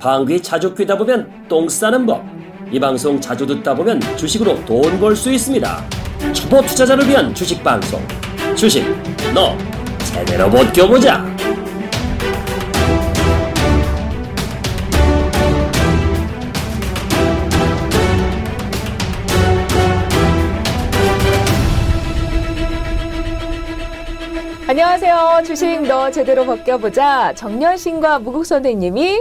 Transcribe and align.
방귀 0.00 0.40
자주 0.42 0.74
뀌다 0.74 0.96
보면 0.96 1.44
똥 1.46 1.68
싸는 1.68 2.06
법. 2.06 2.24
이 2.72 2.80
방송 2.80 3.20
자주 3.20 3.46
듣다 3.46 3.74
보면 3.74 4.00
주식으로 4.16 4.64
돈 4.64 4.98
벌 4.98 5.14
수 5.14 5.30
있습니다. 5.30 5.84
초보 6.32 6.62
투자자를 6.62 7.06
위한 7.06 7.34
주식 7.34 7.62
방송. 7.62 8.00
주식, 8.56 8.82
너 9.34 9.56
제대로 9.98 10.48
못 10.48 10.72
껴보자. 10.72 11.22
안녕하세요. 24.66 25.42
주식 25.44 25.82
너 25.82 26.10
제대로 26.10 26.46
벗겨보자. 26.46 27.34
정년신과 27.34 28.20
무국 28.20 28.46
선생님이 28.46 29.18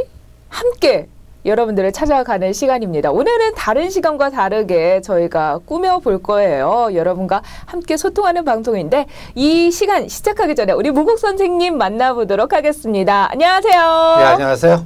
함께 0.50 1.08
여러분들을 1.46 1.94
찾아가는 1.94 2.52
시간입니다. 2.52 3.12
오늘은 3.12 3.54
다른 3.56 3.90
시간과 3.90 4.30
다르게 4.30 5.00
저희가 5.02 5.60
꾸며볼 5.66 6.22
거예요. 6.22 6.90
여러분과 6.94 7.42
함께 7.66 7.96
소통하는 7.96 8.44
방송인데 8.44 9.06
이 9.36 9.72
시간 9.72 10.10
시작하기 10.10 10.56
전에 10.56 10.74
우리 10.74 10.92
무국 10.92 11.18
선생님 11.18 11.78
만나보도록 11.78 12.52
하겠습니다. 12.52 13.32
안녕하세요. 13.32 14.16
네, 14.20 14.24
안녕하세요. 14.26 14.86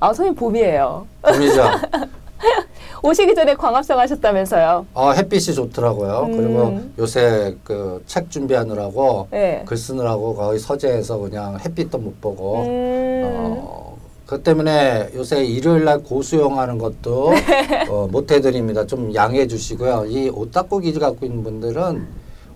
아, 0.00 0.06
선생님 0.06 0.34
봄이에요. 0.36 1.06
봄이죠. 1.22 1.64
오시기 3.02 3.34
전에 3.34 3.54
광합성 3.54 3.98
하셨다면서요. 3.98 4.86
어, 4.94 5.12
햇빛이 5.12 5.54
좋더라고요. 5.54 6.22
음. 6.28 6.36
그리고 6.36 6.80
요새 6.98 7.54
그 7.64 8.02
책 8.06 8.30
준비하느라고 8.30 9.28
네. 9.30 9.62
글 9.66 9.76
쓰느라고 9.76 10.34
거의 10.34 10.58
서재에서 10.58 11.18
그냥 11.18 11.58
햇빛도 11.60 11.98
못 11.98 12.18
보고 12.20 12.62
음. 12.62 13.22
어, 13.26 13.79
그 14.30 14.40
때문에 14.40 15.10
요새 15.16 15.44
일요일 15.44 15.84
날 15.84 16.04
고수용하는 16.04 16.78
것도 16.78 17.32
어, 17.90 18.06
못 18.12 18.30
해드립니다. 18.30 18.86
좀 18.86 19.12
양해해 19.12 19.44
주시고요. 19.48 20.04
이 20.06 20.30
기질 20.80 21.00
갖고 21.00 21.26
있는 21.26 21.42
분들은 21.42 22.06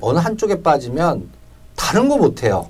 어느 0.00 0.18
한쪽에 0.18 0.62
빠지면 0.62 1.28
다른 1.74 2.08
거 2.08 2.16
못 2.16 2.44
해요. 2.44 2.68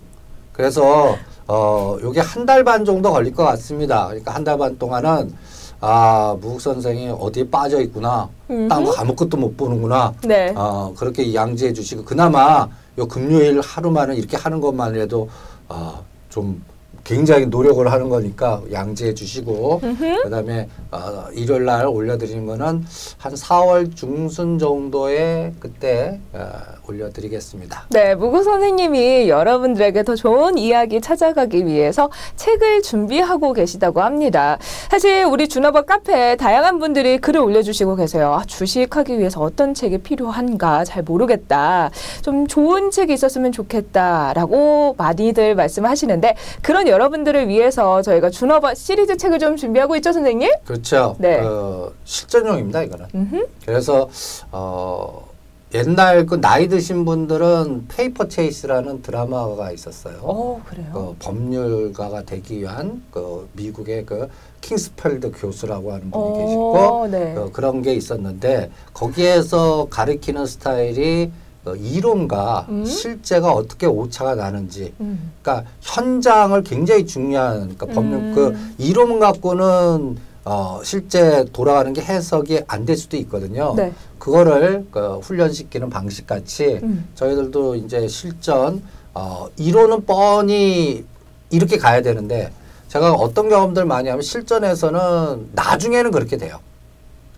그래서 0.55 1.19
어, 1.46 1.98
요게 2.02 2.20
한 2.20 2.46
달 2.46 2.64
반 2.64 2.86
정도 2.86 3.12
걸릴 3.12 3.34
것 3.34 3.44
같습니다. 3.44 4.06
그러니까 4.06 4.33
한 4.34 4.42
달 4.42 4.56
반 4.56 4.78
동안은 4.78 5.34
아, 5.83 6.34
무국 6.41 6.62
선생이 6.62 7.11
어디에 7.11 7.50
빠져 7.50 7.83
있구나. 7.83 8.30
딴 8.48 8.84
거 8.84 8.94
아무것도 8.96 9.36
못 9.36 9.55
보는구나. 9.55 10.14
네. 10.24 10.55
어, 10.56 10.94
그렇게 10.96 11.34
양지해 11.34 11.74
주시고 11.74 12.05
그나마 12.05 12.66
요 12.96 13.06
금요일 13.06 13.61
하루만은 13.61 14.16
이렇게 14.16 14.39
하는 14.39 14.62
것만이라도 14.62 15.28
어, 15.68 16.02
좀 16.30 16.64
굉장히 17.05 17.47
노력을 17.47 17.86
하는 17.91 18.08
거니까 18.08 18.62
양지해 18.72 19.14
주시고 19.14 19.80
그다음에 20.22 20.69
어, 20.91 21.27
일요일 21.34 21.66
날 21.66 21.86
올려드리는 21.86 22.46
거는 22.46 22.84
한 23.19 23.34
4월 23.34 23.94
중순 23.94 24.58
정도에 24.58 25.52
그때 25.61 26.19
어, 26.33 26.48
올려드리겠습니다. 26.88 27.86
네, 27.91 28.14
무구 28.14 28.42
선생님이 28.42 29.28
여러분들에게 29.28 30.02
더 30.05 30.14
좋은 30.14 30.56
이야기 30.58 31.00
찾아가기 31.00 31.66
위해서 31.66 32.11
책을 32.36 32.83
준비하고 32.83 33.52
계시다고 33.52 34.00
합니다. 34.00 34.58
사실 34.91 35.24
우리 35.24 35.48
준어버 35.48 35.83
카페에 35.83 36.36
다양한 36.36 36.78
분들이 36.78 37.18
글을 37.18 37.41
올려주시고 37.41 37.96
계세요. 37.96 38.34
아, 38.34 38.44
주식하기 38.44 39.18
위해서 39.18 39.41
어떤 39.41 39.74
책이 39.74 39.98
필요한가 39.98 40.84
잘 40.84 41.02
모르겠다. 41.02 41.91
좀 42.22 42.46
좋은 42.46 42.91
책이 42.91 43.12
있었으면 43.12 43.52
좋겠다라고 43.52 44.94
많이들 44.96 45.55
말씀하시는데 45.55 46.36
그런 46.62 46.86
여러분들을 46.94 47.48
위해서 47.48 48.02
저희가 48.02 48.30
주너벗 48.30 48.74
시리즈 48.74 49.16
책을 49.16 49.38
좀 49.40 49.56
준비하고 49.56 49.96
있죠, 49.96 50.12
선생님? 50.12 50.50
그렇죠. 50.64 51.16
네. 51.18 51.40
어, 51.40 51.90
실전용입니다 52.04 52.82
이거는. 52.82 53.06
음흠. 53.14 53.46
그래서 53.66 54.08
어, 54.52 55.28
옛날 55.74 56.24
그 56.24 56.40
나이 56.40 56.68
드신 56.68 57.04
분들은 57.04 57.86
Paper 57.89 58.28
Chase라는 58.28 59.02
드라마가 59.02 59.72
있었어요. 59.72 60.18
오, 60.22 60.60
그래요. 60.64 60.86
그 60.92 61.16
법률가가 61.18 62.22
되기 62.22 62.60
위한 62.60 63.02
그 63.10 63.48
미국의 63.54 64.06
그 64.06 64.28
킹스필드 64.61 65.33
교수라고 65.33 65.92
하는 65.92 66.12
분이 66.12 66.24
오, 66.24 66.33
계시고 66.38 67.08
네. 67.10 67.36
어, 67.36 67.50
그런 67.52 67.83
게 67.83 67.92
있었는데 67.94 68.70
거기에서 68.92 69.88
가리키는 69.90 70.46
스타일이 70.46 71.33
어, 71.33 71.43
이론과 71.75 72.67
음? 72.69 72.85
실제가 72.85 73.52
어떻게 73.52 73.86
오차가 73.86 74.35
나는지 74.35 74.92
음. 75.01 75.33
그러니까 75.42 75.69
현장을 75.80 76.63
굉장히 76.63 77.07
중요한 77.07 77.75
그러니까 77.77 77.86
법률 77.86 78.19
음. 78.20 78.33
그 78.35 78.57
이론 78.79 79.19
갖고는 79.19 80.17
어 80.47 80.80
실제 80.85 81.45
돌아가는 81.55 81.91
게 81.95 82.02
해석이 82.02 82.61
안 82.67 82.85
될 82.85 82.97
수도 82.98 83.17
있거든요. 83.17 83.73
네. 83.77 83.92
그거를 84.19 84.86
그 84.91 85.19
훈련시키는 85.23 85.89
방식 85.89 86.27
같이 86.27 86.80
음. 86.83 87.08
저희들도 87.14 87.77
이제 87.77 88.07
실전 88.08 88.83
어 89.14 89.46
이론은 89.57 90.05
뻔히 90.05 91.05
이렇게 91.51 91.79
가야 91.79 92.02
되는데 92.02 92.52
제가 92.89 93.13
어떤 93.14 93.48
경험들 93.48 93.86
많이 93.86 94.08
하면 94.11 94.20
실전에서는 94.23 95.48
나중에는 95.52 96.11
그렇게 96.11 96.36
돼요. 96.36 96.58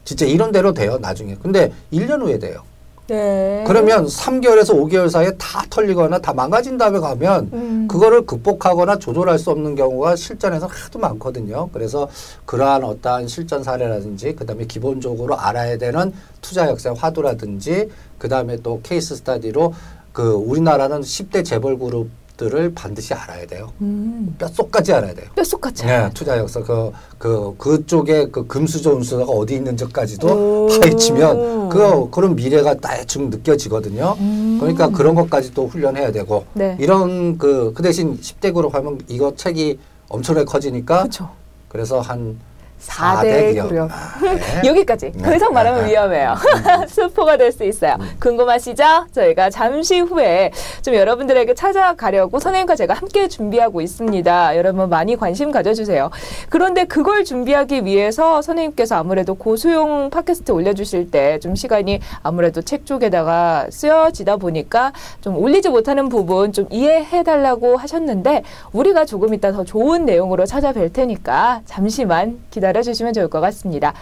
진짜 0.04 0.24
이론대로 0.26 0.72
돼요, 0.72 0.98
나중에. 1.00 1.36
근데 1.42 1.72
1년 1.92 2.20
후에 2.22 2.38
돼요. 2.38 2.62
네. 3.08 3.62
그러면 3.66 4.06
3개월에서 4.06 4.70
5개월 4.74 5.08
사이에 5.08 5.30
다 5.38 5.62
털리거나 5.70 6.18
다 6.18 6.32
망가진 6.32 6.76
다음에 6.76 6.98
가면 6.98 7.50
음. 7.52 7.88
그거를 7.88 8.26
극복하거나 8.26 8.98
조절할 8.98 9.38
수 9.38 9.50
없는 9.50 9.76
경우가 9.76 10.16
실전에서 10.16 10.66
하도 10.66 10.98
많거든요. 10.98 11.68
그래서 11.72 12.08
그러한 12.46 12.82
어떠한 12.82 13.28
실전 13.28 13.62
사례라든지 13.62 14.34
그다음에 14.34 14.66
기본적으로 14.66 15.38
알아야 15.38 15.78
되는 15.78 16.12
투자 16.40 16.68
역사 16.68 16.92
화두라든지 16.92 17.88
그다음에 18.18 18.56
또 18.62 18.80
케이스 18.82 19.14
스타디로 19.16 19.72
그 20.12 20.32
우리나라는 20.32 21.02
10대 21.02 21.44
재벌 21.44 21.78
그룹 21.78 22.08
들을 22.36 22.72
반드시 22.74 23.14
알아야 23.14 23.46
돼요. 23.46 23.72
음. 23.80 24.34
뼈속까지 24.38 24.92
알아야 24.92 25.14
돼요. 25.14 25.26
뼛속같이. 25.34 25.86
네, 25.86 26.08
투자 26.12 26.36
역사 26.36 26.62
그, 26.62 26.92
그, 27.18 27.54
그쪽에 27.56 28.26
그 28.30 28.46
금수저 28.46 28.92
운수가 28.92 29.24
어디 29.24 29.54
있는지까지도 29.54 30.26
오. 30.66 30.68
파헤치면 30.68 31.70
그, 31.70 32.10
그런 32.10 32.36
미래가 32.36 32.74
대충 32.74 33.30
느껴지거든요. 33.30 34.16
음. 34.20 34.58
그러니까 34.60 34.90
그런 34.90 35.14
것까지 35.14 35.54
또 35.54 35.66
훈련해야 35.66 36.12
되고 36.12 36.44
네. 36.52 36.76
이런 36.78 37.38
그, 37.38 37.72
그 37.74 37.82
대신 37.82 38.18
10대 38.18 38.52
그룹 38.52 38.74
하면 38.74 39.00
이거 39.08 39.34
책이 39.34 39.78
엄청나게 40.08 40.44
커지니까 40.44 40.98
그렇죠. 41.00 41.30
그래서 41.68 42.00
한 42.00 42.38
4대 42.80 43.22
4대 43.22 43.52
기업. 43.54 43.68
그룹. 43.68 43.90
아, 43.90 44.18
네. 44.62 44.68
여기까지. 44.68 45.12
더 45.12 45.34
이상 45.34 45.52
말하면 45.52 45.84
네. 45.84 45.90
위험해요. 45.92 46.34
스포가 46.88 47.36
될 47.36 47.50
수 47.52 47.64
있어요. 47.64 47.96
궁금하시죠? 48.20 48.84
저희가 49.12 49.50
잠시 49.50 50.00
후에 50.00 50.50
좀 50.82 50.94
여러분들에게 50.94 51.54
찾아가려고 51.54 52.38
선생님과 52.38 52.76
제가 52.76 52.94
함께 52.94 53.28
준비하고 53.28 53.80
있습니다. 53.80 54.56
여러분 54.56 54.88
많이 54.90 55.16
관심 55.16 55.50
가져주세요. 55.50 56.10
그런데 56.50 56.84
그걸 56.84 57.24
준비하기 57.24 57.84
위해서 57.84 58.42
선생님께서 58.42 58.96
아무래도 58.96 59.34
고수용 59.34 60.10
팟캐스트 60.10 60.52
올려주실 60.52 61.10
때 61.10 61.38
좀 61.40 61.54
시간이 61.54 62.00
아무래도 62.22 62.62
책 62.62 62.86
쪽에다가 62.86 63.66
쓰여지다 63.70 64.36
보니까 64.36 64.92
좀 65.20 65.36
올리지 65.36 65.68
못하는 65.70 66.08
부분 66.08 66.52
좀 66.52 66.66
이해해달라고 66.70 67.76
하셨는데 67.76 68.42
우리가 68.72 69.04
조금 69.06 69.32
이따 69.34 69.50
더 69.52 69.64
좋은 69.64 70.04
내용으로 70.04 70.44
찾아뵐 70.44 70.92
테니까 70.92 71.60
잠시만 71.64 72.38
기다려주 72.50 72.65
시면 72.92 73.12
좋을 73.12 73.28
것 73.28 73.40
같습니다. 73.40 73.94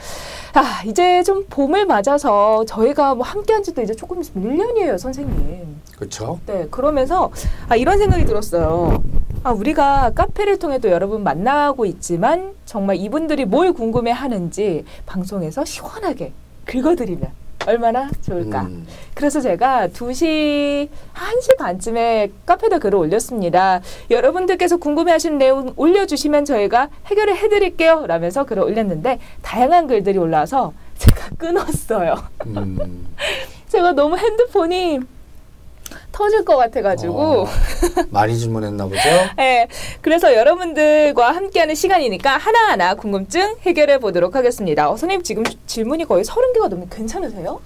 아, 0.54 0.82
이제 0.86 1.22
좀 1.22 1.44
봄을 1.48 1.86
맞아서 1.86 2.64
저희가 2.66 3.14
뭐 3.14 3.24
함께 3.24 3.52
한 3.52 3.62
지도 3.62 3.82
이제 3.82 3.94
조금 3.94 4.20
있으면 4.20 4.56
1년이에요, 4.56 4.98
선생님. 4.98 5.80
그렇죠. 5.96 6.38
네, 6.46 6.66
그러면서 6.70 7.30
아, 7.68 7.76
이런 7.76 7.98
생각이 7.98 8.24
들었어요. 8.24 9.02
아, 9.42 9.52
우리가 9.52 10.12
카페를 10.14 10.58
통해 10.58 10.78
또 10.78 10.90
여러분 10.90 11.22
만나고 11.22 11.84
있지만 11.86 12.54
정말 12.64 12.96
이분들이 12.96 13.44
뭘 13.44 13.72
궁금해 13.72 14.10
하는지 14.10 14.84
방송에서 15.06 15.64
시원하게 15.64 16.32
긁어드리면 16.64 17.43
얼마나 17.66 18.08
좋을까. 18.22 18.62
음. 18.62 18.86
그래서 19.14 19.40
제가 19.40 19.88
2시, 19.88 20.88
1시 21.14 21.56
반쯤에 21.58 22.30
카페에 22.46 22.78
글을 22.78 22.96
올렸습니다. 22.98 23.80
여러분들께서 24.10 24.76
궁금해하시는 24.76 25.38
내용 25.38 25.72
올려주시면 25.76 26.44
저희가 26.44 26.88
해결을 27.06 27.36
해드릴게요. 27.36 28.06
라면서 28.06 28.44
글을 28.44 28.62
올렸는데 28.62 29.18
다양한 29.42 29.86
글들이 29.86 30.18
올라와서 30.18 30.72
제가 30.98 31.28
끊었어요. 31.38 32.14
음. 32.46 33.08
제가 33.68 33.92
너무 33.92 34.16
핸드폰이 34.16 35.00
터질 36.12 36.44
것 36.44 36.56
같아가지고. 36.56 37.14
어, 37.20 37.46
많이 38.10 38.38
주문했나 38.38 38.84
보죠? 38.86 39.00
네, 39.36 39.68
그래서 40.00 40.34
여러분들과 40.34 41.32
함께하는 41.32 41.74
시간이니까 41.74 42.36
하나하나 42.36 42.94
궁금증 42.94 43.56
해결해 43.62 43.98
보도록 43.98 44.34
하겠습니다. 44.36 44.90
어, 44.90 44.96
선생님 44.96 45.22
지금 45.22 45.42
질문이 45.66 46.04
거의 46.04 46.24
서른 46.24 46.52
개가 46.52 46.68
넘는 46.68 46.88
괜찮으세요? 46.90 47.60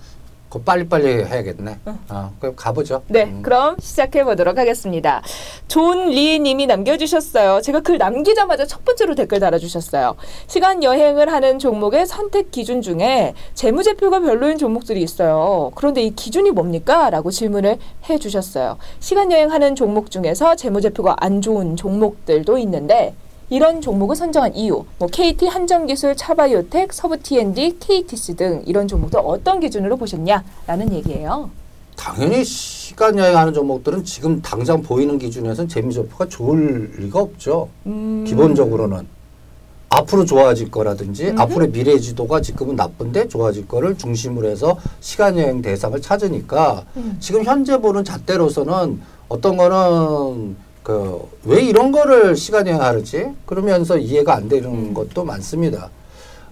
그 0.48 0.62
빨리빨리 0.62 1.24
해야겠네. 1.24 1.78
어, 2.08 2.32
그럼 2.40 2.54
가보죠. 2.56 3.02
네, 3.08 3.24
음. 3.24 3.42
그럼 3.42 3.76
시작해 3.80 4.24
보도록 4.24 4.56
하겠습니다. 4.58 5.22
존 5.68 6.08
리 6.08 6.38
님이 6.40 6.66
남겨주셨어요. 6.66 7.60
제가 7.60 7.80
글 7.80 7.98
남기자마자 7.98 8.64
첫 8.66 8.84
번째로 8.84 9.14
댓글 9.14 9.40
달아주셨어요. 9.40 10.16
시간 10.46 10.82
여행을 10.82 11.30
하는 11.30 11.58
종목의 11.58 12.06
선택 12.06 12.50
기준 12.50 12.80
중에 12.80 13.34
재무제표가 13.54 14.20
별로인 14.20 14.56
종목들이 14.58 15.02
있어요. 15.02 15.70
그런데 15.74 16.02
이 16.02 16.14
기준이 16.14 16.50
뭡니까? 16.50 17.10
라고 17.10 17.30
질문을 17.30 17.78
해 18.08 18.18
주셨어요. 18.18 18.78
시간 19.00 19.30
여행하는 19.30 19.74
종목 19.74 20.10
중에서 20.10 20.56
재무제표가 20.56 21.16
안 21.18 21.42
좋은 21.42 21.76
종목들도 21.76 22.56
있는데 22.58 23.14
이런 23.50 23.80
종목을 23.80 24.14
선정한 24.14 24.54
이유, 24.54 24.84
뭐 24.98 25.08
KT 25.08 25.46
한정기술, 25.46 26.16
차바이오텍, 26.16 26.92
서부 26.92 27.18
T&D, 27.18 27.78
KTC 27.80 28.36
등 28.36 28.62
이런 28.66 28.86
종목들 28.86 29.20
어떤 29.24 29.60
기준으로 29.60 29.96
보셨냐라는 29.96 30.92
얘기예요. 30.92 31.50
당연히 31.96 32.44
시간 32.44 33.18
여행하는 33.18 33.52
종목들은 33.54 34.04
지금 34.04 34.40
당장 34.40 34.82
보이는 34.82 35.18
기준에서는 35.18 35.68
재미조표가 35.68 36.28
좋을 36.28 36.92
리가 36.96 37.20
없죠. 37.20 37.68
음. 37.86 38.24
기본적으로는 38.26 39.06
앞으로 39.88 40.24
좋아질 40.26 40.70
거라든지 40.70 41.32
앞으로의 41.36 41.72
미래 41.72 41.98
지도가 41.98 42.42
지금은 42.42 42.76
나쁜데 42.76 43.28
좋아질 43.28 43.66
거를 43.66 43.96
중심으로 43.96 44.48
해서 44.48 44.78
시간 45.00 45.38
여행 45.38 45.62
대상을 45.62 46.00
찾으니까 46.00 46.84
음. 46.96 47.16
지금 47.18 47.42
현재 47.42 47.78
보는 47.78 48.04
잣대로서는 48.04 49.00
어떤 49.28 49.56
거는 49.56 50.56
그 50.88 51.20
왜 51.44 51.60
이런 51.62 51.92
거를 51.92 52.34
시간 52.34 52.66
여행하지 52.66 53.26
그러면서 53.44 53.98
이해가 53.98 54.34
안 54.34 54.48
되는 54.48 54.70
음. 54.70 54.94
것도 54.94 55.22
많습니다. 55.22 55.90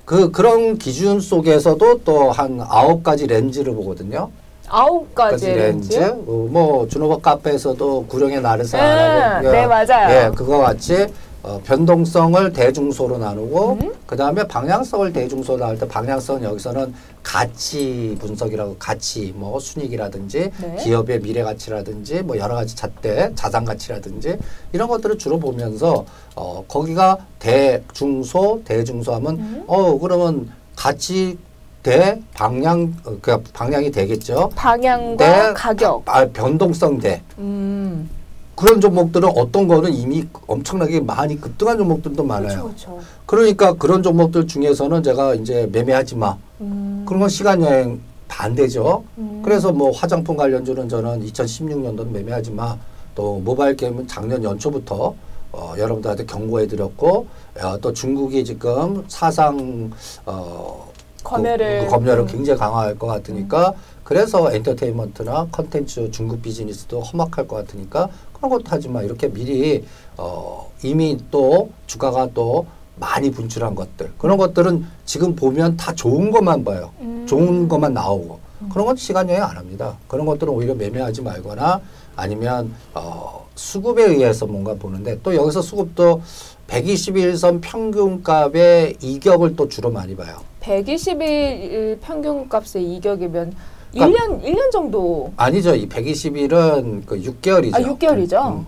그 0.05 0.31
그런 0.31 0.77
기준 0.77 1.21
속에서도 1.21 2.00
또 2.05 2.31
한 2.31 2.61
아홉 2.69 3.03
가지 3.03 3.27
렌즈를 3.27 3.75
보거든요. 3.75 4.29
아홉 4.69 5.15
가지 5.15 5.47
렌즈, 5.47 5.94
렌즈. 5.94 6.11
어, 6.11 6.49
뭐 6.50 6.87
준호박 6.87 7.23
카페에서도 7.23 8.06
구령의 8.09 8.43
나르사, 8.43 9.41
네, 9.41 9.50
네, 9.50 9.67
맞아요. 9.67 10.11
예, 10.27 10.31
그거 10.35 10.59
같이 10.59 11.06
어, 11.46 11.60
변동성을 11.64 12.52
대중소로 12.52 13.19
나누고 13.19 13.78
음. 13.81 13.94
그 14.04 14.16
다음에 14.16 14.44
방향성을 14.48 15.12
대중소로 15.12 15.58
나눌 15.58 15.78
때 15.78 15.87
방향성은 15.87 16.43
여기서는 16.43 16.93
가치 17.22 18.16
분석이라고 18.20 18.76
가치 18.81 19.32
뭐 19.37 19.60
순익이라든지 19.60 20.50
네. 20.60 20.76
기업의 20.82 21.20
미래 21.20 21.44
가치라든지 21.44 22.22
뭐 22.22 22.37
여러 22.37 22.56
가지 22.56 22.75
잣대 22.75 23.31
자산 23.37 23.64
가치라든지 23.64 24.37
이런 24.72 24.88
것들을 24.88 25.19
주로 25.19 25.38
보면서 25.38 26.04
어 26.34 26.64
거기가 26.66 27.19
대중소 27.38 28.62
대중소 28.64 29.14
하면 29.14 29.37
음. 29.37 29.64
어 29.69 29.96
그러면 30.00 30.50
가치 30.75 31.38
대 31.84 32.20
방향 32.34 32.92
어, 33.04 33.16
그 33.22 33.40
방향이 33.52 33.92
되겠죠. 33.92 34.50
방향과 34.56 35.16
대 35.16 35.52
가격. 35.54 36.02
아, 36.06 36.26
변동성 36.26 36.99
대 36.99 37.22
음. 37.38 38.10
그런 38.56 38.81
종목들은 38.81 39.29
어떤 39.37 39.69
거는 39.69 39.93
이미 39.93 40.26
엄청나게 40.47 41.00
많이 41.00 41.38
급등한 41.38 41.76
종목들도 41.76 42.25
많아요. 42.25 42.62
그렇죠. 42.64 42.99
그러니까 43.26 43.75
그런 43.75 44.03
종목들 44.03 44.47
중에서는 44.47 45.03
제가 45.03 45.35
이제 45.35 45.69
매매하지 45.70 46.17
마. 46.17 46.37
음. 46.62 47.05
그런 47.06 47.20
건 47.20 47.29
시간 47.29 47.61
여행 47.62 48.00
반대죠. 48.29 49.05
음. 49.19 49.43
그래서 49.44 49.70
뭐 49.73 49.91
화장품 49.91 50.37
관련주는 50.38 50.88
저는 50.88 51.23
2016년도는 51.26 52.08
매매하지 52.11 52.50
마. 52.53 52.76
또 53.14 53.41
모바일 53.44 53.76
게임은 53.76 54.08
작년 54.08 54.43
연초부터 54.43 55.14
어, 55.52 55.75
여러분들한테 55.79 56.25
경고해 56.25 56.67
드렸고 56.67 57.26
어, 57.62 57.79
또 57.81 57.93
중국이 57.93 58.43
지금 58.44 59.05
사상 59.09 59.91
어, 60.25 60.91
검열을- 61.23 61.81
그, 61.81 61.85
그 61.87 61.91
검열을 61.91 62.23
음. 62.23 62.26
굉장히 62.26 62.59
강화할 62.59 62.99
것 62.99 63.06
같으니까 63.06 63.75
그래서 64.06 64.53
엔터테인먼트나 64.55 65.49
컨텐츠 65.50 66.12
중국 66.12 66.41
비즈니스도 66.41 67.00
험악할 67.00 67.49
것 67.49 67.56
같으니까 67.56 68.08
그런 68.32 68.53
것도 68.53 68.67
하지 68.69 68.88
마. 68.88 69.03
이렇게 69.03 69.29
미리 69.29 69.85
어, 70.17 70.70
이미 70.85 71.19
또 71.32 71.70
주가가 71.88 72.29
또 72.32 72.67
많이 72.94 73.32
분출한 73.32 73.75
것들. 73.75 74.12
그런 74.17 74.37
것들은 74.38 74.87
지금 75.05 75.35
보면 75.35 75.76
다 75.76 75.93
좋은 75.93 76.31
것만 76.31 76.62
봐요. 76.62 76.93
음. 77.00 77.26
좋은 77.26 77.67
것만 77.67 77.94
나오고. 77.94 78.38
그런 78.70 78.87
건 78.87 78.94
시간 78.97 79.29
여행 79.29 79.43
안 79.43 79.56
합니다. 79.56 79.99
그런 80.06 80.25
것들은 80.25 80.52
오히려 80.52 80.76
매매하지 80.76 81.23
말거나 81.23 81.81
아니면 82.14 82.73
어, 82.94 83.44
수급에 83.56 84.05
의해서 84.05 84.47
뭔가 84.47 84.75
보는데 84.75 85.19
또 85.25 85.35
여기서 85.35 85.62
수급도 85.62 86.23
121선 86.69 87.61
평균값의 87.61 88.99
이격을 89.00 89.56
또 89.56 89.69
주로 89.69 89.91
많이 89.91 90.14
봐요. 90.14 90.38
120일 90.61 91.99
평균 92.00 92.49
값의 92.49 92.94
이격이면 92.94 93.52
그러니까- 93.96 94.25
1년 94.26 94.43
1년 94.44 94.70
정도 94.70 95.32
아니죠. 95.37 95.75
이 95.75 95.88
120일은 95.88 97.06
그 97.06 97.20
6개월이죠. 97.20 97.75
아 97.75 97.78
6개월이죠. 97.81 98.64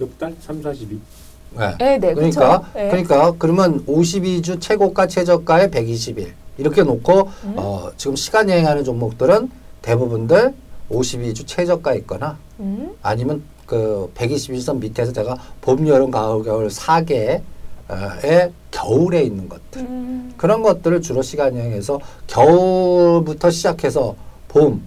6달 0.00 0.34
3, 0.40 0.62
42. 0.62 1.00
네. 1.58 1.74
네, 1.78 1.98
네. 1.98 2.14
그러니까 2.14 2.60
그쵸? 2.60 2.68
네. 2.74 2.88
그러니까 2.88 3.32
그러면 3.38 3.84
52주 3.86 4.60
최고가 4.60 5.06
최저가에 5.06 5.68
120일 5.70 6.28
이렇게 6.58 6.82
놓고 6.82 7.20
음. 7.44 7.54
어, 7.56 7.90
지금 7.96 8.16
시간 8.16 8.48
여행하는 8.48 8.84
종목들은 8.84 9.50
대부분들 9.82 10.54
52주 10.90 11.46
최저가 11.46 11.94
있거나 11.96 12.38
음. 12.60 12.92
아니면 13.02 13.42
그 13.66 14.10
121선 14.14 14.78
밑에서 14.78 15.12
제가 15.12 15.36
봄, 15.60 15.86
여름, 15.88 16.10
가을, 16.10 16.42
겨울 16.42 16.68
4개의 16.68 17.40
겨울에 18.70 19.22
있는 19.22 19.48
것들 19.48 19.82
음. 19.82 20.32
그런 20.36 20.62
것들을 20.62 21.00
주로 21.02 21.22
시간 21.22 21.56
여행해서 21.56 21.98
겨울부터 22.26 23.50
시작해서 23.50 24.14
봄, 24.52 24.82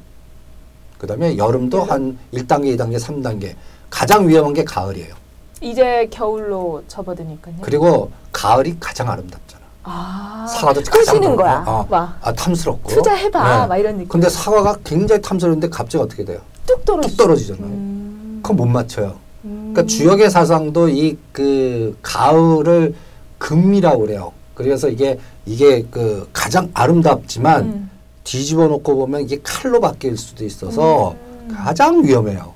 그 0.98 1.08
다음에 1.08 1.38
여름도 1.38 1.78
여름. 1.80 1.92
한 1.92 2.18
1단계, 2.34 2.78
2단계, 2.78 3.00
3단계. 3.00 3.56
가장 3.90 4.28
위험한 4.28 4.54
게 4.54 4.64
가을이에요. 4.64 5.14
이제 5.62 6.08
겨울로 6.12 6.84
접어드니까요. 6.88 7.56
그리고 7.62 8.12
가을이 8.32 8.78
가장 8.80 9.10
아름답잖아. 9.10 9.64
아. 9.84 10.46
사과도 10.50 10.82
끄시는 10.82 11.36
거야. 11.36 11.64
어, 11.66 11.86
막 11.90 12.18
아, 12.22 12.34
탐스럽고. 12.34 12.90
투자해봐. 12.90 13.68
막 13.68 13.78
이런 13.78 13.94
느낌. 13.96 14.08
근데 14.10 14.30
사과가 14.30 14.78
굉장히 14.84 15.22
탐스러운데 15.22 15.70
갑자기 15.70 16.04
어떻게 16.04 16.24
돼요? 16.26 16.40
뚝 16.68 16.84
떨어지. 16.86 17.10
뚝 17.10 17.18
떨어지잖아요. 17.18 17.66
음. 17.66 18.40
그건 18.44 18.58
못 18.58 18.66
맞춰요. 18.66 19.16
음. 19.46 19.72
그러니까 19.74 19.86
주역의 19.86 20.30
사상도 20.30 20.90
이 20.90 21.18
그 21.32 21.98
가을을 22.02 22.96
금이라고 23.38 24.00
그래요. 24.00 24.32
그래서 24.54 24.88
이게 24.90 25.20
이게 25.46 25.86
그 25.92 26.30
가장 26.34 26.70
아름답지만 26.74 27.64
음. 27.64 27.90
뒤집어 28.30 28.68
놓고 28.68 28.96
보면 28.98 29.22
이게 29.22 29.40
칼로 29.42 29.80
바뀔 29.80 30.18
수도 30.18 30.44
있어서 30.44 31.12
음. 31.48 31.56
가장 31.56 32.04
위험해요. 32.04 32.54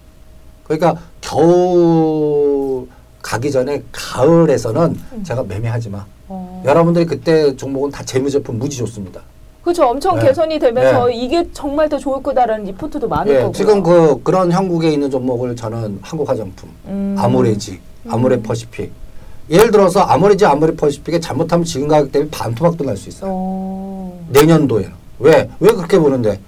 그러니까 0.66 0.96
겨울 1.22 2.88
가기 3.22 3.52
전에 3.52 3.82
가을에서는 3.92 4.98
음. 5.14 5.24
제가 5.24 5.44
매매하지 5.44 5.90
마. 5.90 6.06
어. 6.28 6.62
여러분들이 6.66 7.06
그때 7.06 7.56
종목은 7.56 7.92
다 7.92 8.04
재무제품 8.04 8.60
무지 8.60 8.78
좋습니다. 8.78 9.22
그렇죠. 9.64 9.86
엄청 9.88 10.18
네. 10.18 10.26
개선이 10.28 10.58
되면서 10.58 11.08
네. 11.08 11.16
이게 11.16 11.48
정말 11.54 11.88
더 11.90 11.98
좋을 11.98 12.24
거다라는 12.24 12.66
리포트도 12.66 13.08
많을 13.08 13.32
예, 13.34 13.38
거고요. 13.40 13.52
지금 13.52 13.84
그 13.84 14.22
그런 14.24 14.52
형국에 14.52 14.90
있는 14.90 15.12
종목을 15.12 15.56
저는 15.56 16.00
한국 16.02 16.28
화장품, 16.28 16.70
음. 16.88 17.16
아모레지, 17.18 17.80
아모레 18.08 18.42
퍼시픽. 18.42 18.92
예를 19.52 19.70
들어서 19.72 20.00
아모레지, 20.02 20.46
아모레 20.46 20.76
퍼시픽에 20.76 21.20
잘못하면 21.20 21.66
지금 21.66 21.88
가격 21.88 22.12
대비 22.12 22.30
반토막도 22.30 22.84
날 22.86 22.96
수 22.98 23.10
있어요. 23.10 23.30
어. 23.32 24.26
내년도에는 24.30 24.99
왜? 25.20 25.50
왜 25.60 25.72
그렇게 25.72 26.00
보는데? 26.00 26.40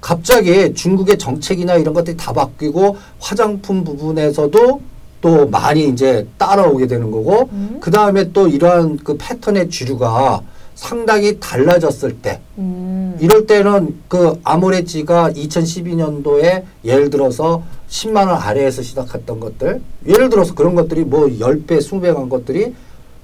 갑자기 0.00 0.74
중국의 0.74 1.16
정책이나 1.18 1.76
이런 1.76 1.94
것들이 1.94 2.16
다 2.16 2.32
바뀌고 2.32 2.96
화장품 3.20 3.84
부분에서도 3.84 4.80
또 5.20 5.48
많이 5.48 5.88
이제 5.88 6.26
따라오게 6.36 6.88
되는 6.88 7.10
거고 7.10 7.48
음. 7.52 7.78
그 7.80 7.90
다음에 7.90 8.32
또 8.32 8.48
이러한 8.48 8.98
그 8.98 9.16
패턴의 9.16 9.70
주류가 9.70 10.42
상당히 10.74 11.38
달라졌을 11.38 12.18
때 12.18 12.40
음. 12.58 13.16
이럴 13.20 13.46
때는 13.46 13.94
그 14.08 14.40
아모레지가 14.42 15.30
2012년도에 15.30 16.64
예를 16.84 17.08
들어서 17.08 17.62
10만 17.88 18.28
원 18.28 18.30
아래에서 18.30 18.82
시작했던 18.82 19.38
것들 19.38 19.80
예를 20.08 20.28
들어서 20.28 20.54
그런 20.54 20.74
것들이 20.74 21.04
뭐 21.04 21.26
10배, 21.26 21.78
20배 21.78 22.12
간 22.12 22.28
것들이 22.28 22.74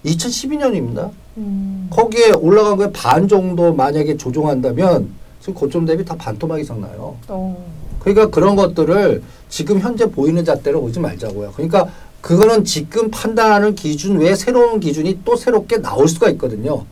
2012년입니다. 0.04 1.10
음. 1.38 1.86
거기에 1.90 2.32
올라간 2.32 2.76
거에 2.76 2.92
반 2.92 3.28
정도 3.28 3.72
만약에 3.72 4.16
조종한다면 4.16 5.08
지금 5.40 5.54
고점 5.54 5.86
대비 5.86 6.04
다 6.04 6.14
반토막 6.16 6.60
이상 6.60 6.80
나요. 6.80 7.16
어. 7.28 7.66
그러니까 8.00 8.28
그런 8.28 8.56
것들을 8.56 9.22
지금 9.48 9.80
현재 9.80 10.06
보이는 10.10 10.44
잣대로 10.44 10.80
오지 10.80 11.00
말자고요. 11.00 11.52
그러니까 11.54 11.88
그거는 12.20 12.64
지금 12.64 13.10
판단하는 13.10 13.74
기준 13.74 14.18
외에 14.18 14.34
새로운 14.34 14.80
기준이 14.80 15.20
또 15.24 15.36
새롭게 15.36 15.80
나올 15.80 16.08
수가 16.08 16.28
있거든요. 16.30 16.84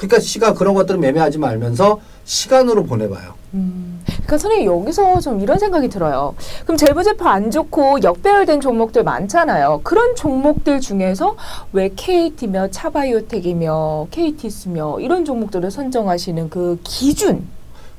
그러니까 0.00 0.18
시가 0.18 0.54
그런 0.54 0.72
것들을 0.72 0.98
매매하지 0.98 1.36
말면서 1.36 2.00
시간으로 2.24 2.84
보내봐요. 2.84 3.34
음. 3.52 4.00
그러니까 4.06 4.38
선생님 4.38 4.66
여기서 4.66 5.20
좀 5.20 5.40
이런 5.40 5.58
생각이 5.58 5.90
들어요. 5.90 6.34
그럼 6.62 6.78
재무제표 6.78 7.28
안 7.28 7.50
좋고 7.50 8.02
역배열된 8.02 8.62
종목들 8.62 9.04
많잖아요. 9.04 9.82
그런 9.84 10.16
종목들 10.16 10.80
중에서 10.80 11.36
왜 11.74 11.90
KT며 11.94 12.70
차바이오텍이며 12.70 14.06
KT스며 14.10 15.00
이런 15.00 15.26
종목들을 15.26 15.70
선정하시는 15.70 16.48
그 16.48 16.78
기준 16.82 17.46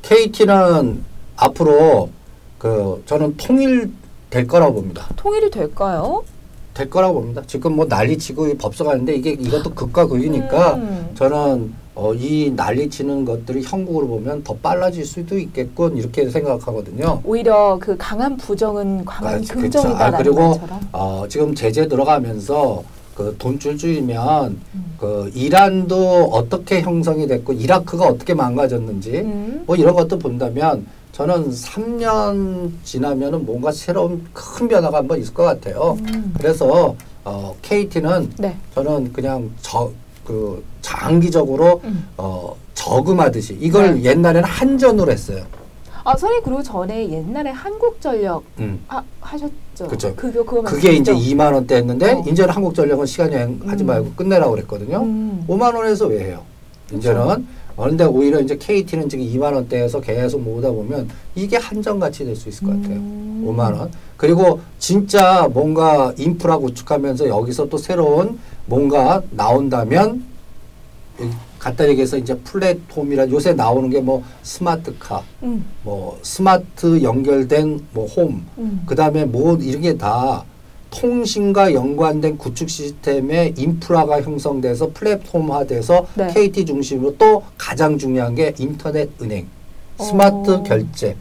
KT는 0.02 1.04
앞으로 1.36 2.10
그 2.58 3.04
저는 3.06 3.38
통일 3.38 3.92
될 4.32 4.48
거라고 4.48 4.74
봅니다. 4.74 5.08
통일이 5.18 5.52
될까요? 5.52 6.24
될 6.74 6.90
거라고 6.90 7.16
봅니다. 7.16 7.42
지금 7.48 7.76
뭐 7.76 7.86
난리치고 7.86 8.48
이 8.48 8.58
법서가는데 8.58 9.16
이게 9.16 9.32
이것도 9.32 9.74
극과 9.74 10.08
극이니까 10.08 10.76
음. 10.76 11.10
저는 11.16 11.74
어, 11.94 12.14
이 12.14 12.52
난리치는 12.56 13.26
것들이 13.26 13.64
형국으로 13.64 14.08
보면 14.08 14.44
더 14.44 14.56
빨라질 14.56 15.06
수도 15.06 15.38
있겠군 15.38 15.98
이렇게 15.98 16.30
생각하거든요. 16.30 17.22
오히려 17.26 17.78
그 17.82 17.96
강한 17.98 18.38
부정은 18.38 19.04
강한 19.04 19.36
아, 19.36 19.38
그쵸. 19.38 19.54
긍정이다라는 19.56 20.14
아, 20.14 20.18
그리고 20.18 20.50
말처럼. 20.52 20.80
어, 20.94 21.26
지금 21.28 21.54
제재 21.54 21.88
들어가면서 21.88 22.84
그 23.14 23.36
돈 23.38 23.60
줄 23.60 23.78
줄이면 23.78 24.58
음. 24.74 24.96
그 24.98 25.30
이란도 25.36 26.30
어떻게 26.32 26.82
형성이 26.82 27.28
됐고 27.28 27.52
이라크가 27.54 28.06
어떻게 28.06 28.34
망가졌는지 28.34 29.12
음. 29.20 29.64
뭐 29.68 29.76
이런 29.76 29.94
것도 29.94 30.18
본다면 30.18 30.86
저는 31.22 31.52
3년 31.52 32.72
지나면은 32.84 33.46
뭔가 33.46 33.72
새로운 33.72 34.26
큰 34.34 34.68
변화가 34.68 34.98
한번 35.00 35.20
있을 35.20 35.34
것 35.34 35.44
같아요. 35.44 35.98
음. 36.00 36.34
그래서 36.38 36.96
어, 37.24 37.56
KT는 37.62 38.32
네. 38.40 38.58
저는 38.74 39.14
그냥 39.14 39.52
저 39.62 39.92
그 40.32 40.64
장기적으로 40.82 41.82
음. 41.84 42.08
어, 42.18 42.56
저금하듯이 42.74 43.58
이걸 43.60 43.96
네. 44.02 44.12
옛날에는 44.12 44.44
한전으로 44.48 45.12
했어요. 45.12 45.44
아, 46.04 46.12
선생님 46.18 46.44
그리고 46.44 46.64
전에 46.64 47.10
옛날에 47.12 47.52
한국전력 47.52 48.44
음. 48.60 48.84
하, 48.88 49.04
하셨죠? 49.20 49.88
그쵸. 49.88 50.16
그거 50.16 50.44
그거 50.44 50.62
그게 50.64 50.94
이제 50.94 51.12
말씀이시죠? 51.12 51.36
2만 51.36 51.54
원대 51.54 51.76
했는데 51.76 52.14
어. 52.14 52.24
이제는 52.26 52.54
한국전력은 52.54 53.06
시간 53.06 53.34
여행 53.34 53.60
하지 53.66 53.84
음. 53.84 53.88
말고 53.88 54.14
끝내라고 54.16 54.52
그랬거든요. 54.52 55.02
음. 55.04 55.46
5만 55.48 55.76
원에서 55.76 56.08
왜 56.08 56.24
해요? 56.26 56.42
이제는 56.92 57.46
그런데 57.78 58.04
오히려 58.06 58.40
이제 58.40 58.56
KT는 58.58 59.10
지금 59.10 59.26
2만 59.26 59.54
원대에서 59.54 60.02
계속 60.02 60.42
모으다 60.42 60.72
보면 60.72 61.10
이게 61.36 61.58
한정같이 61.58 62.26
될수 62.26 62.50
있을 62.50 62.68
것 62.68 62.74
같아요. 62.82 62.98
음. 62.98 63.46
5만 63.48 63.78
원. 63.78 63.92
그리고 64.18 64.60
진짜 64.78 65.48
뭔가 65.52 66.14
인프라 66.18 66.58
구축하면서 66.58 67.28
여기서 67.28 67.70
또 67.70 67.78
새로운 67.78 68.40
뭔가 68.66 69.22
나온다면 69.32 70.24
이 71.20 71.24
간단히 71.60 71.92
얘기해서 71.92 72.18
이제 72.18 72.36
플랫폼이라 72.40 73.30
요새 73.30 73.54
나오는 73.54 73.90
게 73.90 74.02
뭐 74.02 74.24
스마트카, 74.42 75.22
음. 75.44 75.64
뭐 75.84 76.18
스마트 76.24 77.02
연결된 77.04 77.80
뭐 77.94 78.08
홈, 78.08 78.44
음. 78.58 78.82
그 78.88 78.96
다음에 78.96 79.26
뭐 79.26 79.56
이런 79.58 79.82
게 79.82 79.96
다 79.98 80.44
통신과 80.92 81.74
연관된 81.74 82.38
구축 82.38 82.70
시스템의 82.70 83.56
인프라가 83.58 84.22
형성돼서 84.22 84.92
플랫폼화돼서 84.94 86.06
네. 86.16 86.28
KT 86.34 86.66
중심으로 86.66 87.16
또 87.18 87.44
가장 87.58 87.98
중요한 87.98 88.36
게 88.36 88.54
인터넷 88.60 89.10
은행, 89.22 89.48
스마트 89.98 90.52
어. 90.52 90.64
결제 90.64 91.16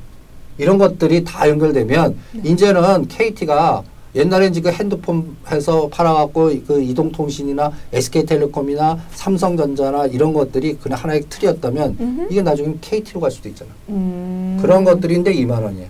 이런 0.58 0.76
것들이 0.76 1.24
다 1.24 1.48
연결되면 1.48 2.18
네. 2.32 2.50
이제는 2.50 3.08
KT가 3.08 3.82
옛날엔 4.14 4.52
지금 4.52 4.72
핸드폰 4.72 5.36
해서 5.50 5.88
팔아갖고 5.88 6.52
그 6.66 6.82
이동통신이나 6.82 7.72
SK텔레콤이나 7.92 8.98
삼성전자나 9.12 10.06
이런 10.06 10.32
것들이 10.32 10.76
그냥 10.78 10.98
하나의 10.98 11.22
틀이었다면 11.28 11.96
음흠. 12.00 12.26
이게 12.28 12.42
나중에 12.42 12.74
KT로 12.80 13.20
갈 13.20 13.30
수도 13.30 13.48
있잖아. 13.48 13.70
음. 13.88 14.58
그런 14.60 14.82
것들인데 14.82 15.32
2만 15.32 15.62
원이에요. 15.62 15.86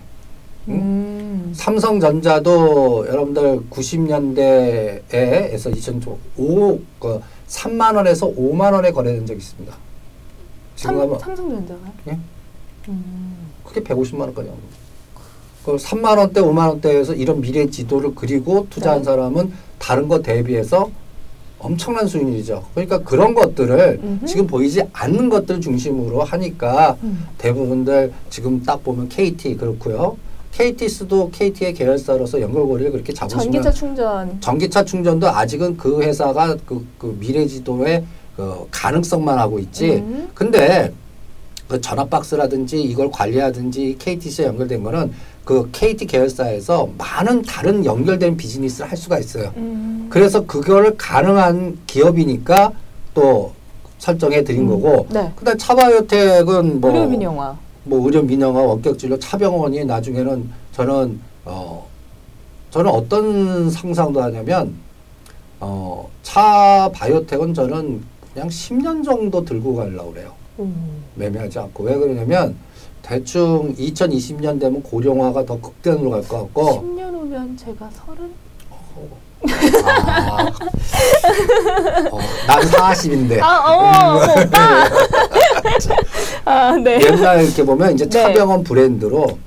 응? 0.69 0.73
음. 0.75 1.00
삼성전자도 1.53 3.07
여러분들 3.07 3.61
90년대에서 3.69 5.75
2005, 5.75 6.79
그 6.99 7.21
3만 7.47 7.95
원에서 7.95 8.27
5만 8.27 8.73
원에 8.73 8.91
거래된 8.91 9.25
적이 9.25 9.39
있습니다. 9.39 9.73
지금 10.75 10.95
삼, 10.95 11.01
하면 11.01 11.19
삼성전자가요? 11.19 11.91
예? 12.07 12.19
음. 12.89 13.51
그게 13.63 13.81
150만 13.81 14.21
원까지 14.21 14.49
합니다. 14.49 14.81
그 15.65 15.75
3만 15.75 16.17
원대, 16.17 16.41
5만 16.41 16.69
원대에서 16.69 17.13
이런 17.13 17.41
미래 17.41 17.69
지도를 17.69 18.15
그리고 18.15 18.65
투자한 18.69 18.99
네. 18.99 19.03
사람은 19.03 19.53
다른 19.77 20.07
거 20.07 20.21
대비해서 20.21 20.89
엄청난 21.59 22.07
수익률이죠. 22.07 22.65
그러니까 22.73 22.99
그런 22.99 23.35
것들을 23.35 23.99
음흠. 24.03 24.25
지금 24.25 24.47
보이지 24.47 24.81
않는 24.93 25.29
것들 25.29 25.61
중심으로 25.61 26.23
하니까 26.23 26.97
음. 27.03 27.27
대부분들 27.37 28.11
지금 28.31 28.63
딱 28.63 28.83
보면 28.83 29.09
KT 29.09 29.57
그렇고요. 29.57 30.17
KT스도 30.51 31.31
KT의 31.31 31.73
계열사로서 31.73 32.41
연결고리를 32.41 32.91
그렇게 32.91 33.13
잡으시면 33.13 33.43
전기차 33.43 33.71
충전. 33.71 34.41
전기차 34.41 34.85
충전도 34.85 35.29
아직은 35.29 35.77
그 35.77 36.01
회사가 36.01 36.57
그, 36.65 36.85
그 36.97 37.15
미래 37.19 37.45
지도의 37.45 38.03
그 38.35 38.67
가능성만 38.71 39.37
하고 39.37 39.59
있지. 39.59 39.93
음. 39.93 40.29
근데 40.33 40.93
그 41.67 41.79
전화 41.79 42.03
박스라든지 42.05 42.81
이걸 42.81 43.09
관리하든지 43.09 43.95
KTC에 43.97 44.45
연결된 44.47 44.83
거는 44.83 45.13
그 45.45 45.69
KT 45.71 46.05
계열사에서 46.05 46.89
많은 46.97 47.41
다른 47.43 47.83
연결된 47.85 48.35
비즈니스를 48.35 48.89
할 48.89 48.97
수가 48.97 49.19
있어요. 49.19 49.53
음. 49.57 50.07
그래서 50.09 50.45
그거를 50.45 50.95
가능한 50.97 51.79
기업이니까 51.87 52.73
또 53.13 53.53
설정해 53.97 54.43
드린 54.43 54.63
음. 54.63 54.69
거고. 54.69 55.07
네. 55.09 55.31
그다음 55.35 55.57
차바이오텍은 55.57 56.81
뭐 56.81 56.91
의료 56.91 57.07
민 57.07 57.21
영화. 57.21 57.57
뭐 57.83 58.05
의료 58.05 58.21
민영화 58.21 58.61
원격 58.61 58.97
진료 58.99 59.17
차병원이 59.17 59.85
나중에는 59.85 60.49
저는 60.73 61.19
어 61.45 61.87
저는 62.69 62.91
어떤 62.91 63.69
상상도 63.69 64.21
하냐면 64.21 64.73
어 65.59 66.07
차 66.23 66.89
바이오텍은 66.93 67.53
저는 67.53 68.03
그냥 68.33 68.47
10년 68.47 69.03
정도 69.03 69.43
들고 69.43 69.75
가려고 69.75 70.13
그래요. 70.13 70.31
음. 70.59 71.03
매매하지 71.15 71.59
않고 71.59 71.83
왜 71.83 71.95
그러냐면 71.97 72.55
대충 73.01 73.75
2020년 73.75 74.59
되면 74.59 74.81
고령화가 74.83 75.43
더 75.45 75.59
극단으로 75.59 76.11
갈 76.11 76.21
것 76.21 76.37
같고 76.43 76.81
10년 76.83 77.11
후면 77.13 77.57
제가 77.57 77.89
서른. 78.05 78.31
아, 79.83 80.45
어, 82.11 82.19
난 82.47 82.61
40인데 82.61 83.41
아, 83.41 83.73
어머, 83.73 84.19
어머, 84.19 84.31
오빠. 84.43 84.85
아, 86.45 86.75
네. 86.77 86.99
옛날 87.03 87.43
이렇게 87.43 87.63
보면 87.63 87.93
이제 87.93 88.05
네. 88.05 88.09
차병원 88.09 88.63
브랜드로 88.63 89.37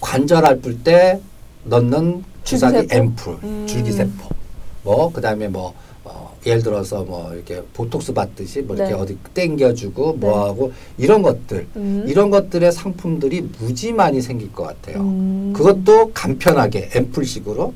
관절 0.00 0.44
아플 0.44 0.82
때 0.82 1.20
넣는 1.64 2.24
주사기? 2.44 2.88
앰플, 2.90 3.38
음. 3.42 3.66
줄기세포. 3.66 4.34
뭐 4.82 5.10
그다음에 5.12 5.48
뭐 5.48 5.72
어, 6.04 6.36
예를 6.44 6.62
들어서 6.62 7.02
뭐 7.04 7.32
이렇게 7.32 7.62
보톡스 7.72 8.12
받듯이 8.12 8.60
뭐 8.60 8.76
이렇게 8.76 8.92
네. 8.92 8.98
어디 8.98 9.18
땡겨주고 9.32 10.12
네. 10.12 10.18
뭐하고 10.18 10.72
이런 10.98 11.22
것들 11.22 11.66
음. 11.76 12.04
이런 12.06 12.28
것들의 12.30 12.70
상품들이 12.70 13.48
무지 13.58 13.92
많이 13.92 14.20
생길 14.20 14.52
것 14.52 14.64
같아요. 14.64 15.00
음. 15.00 15.52
그것도 15.56 16.12
간편하게 16.12 16.90
앰플식으로. 16.94 17.72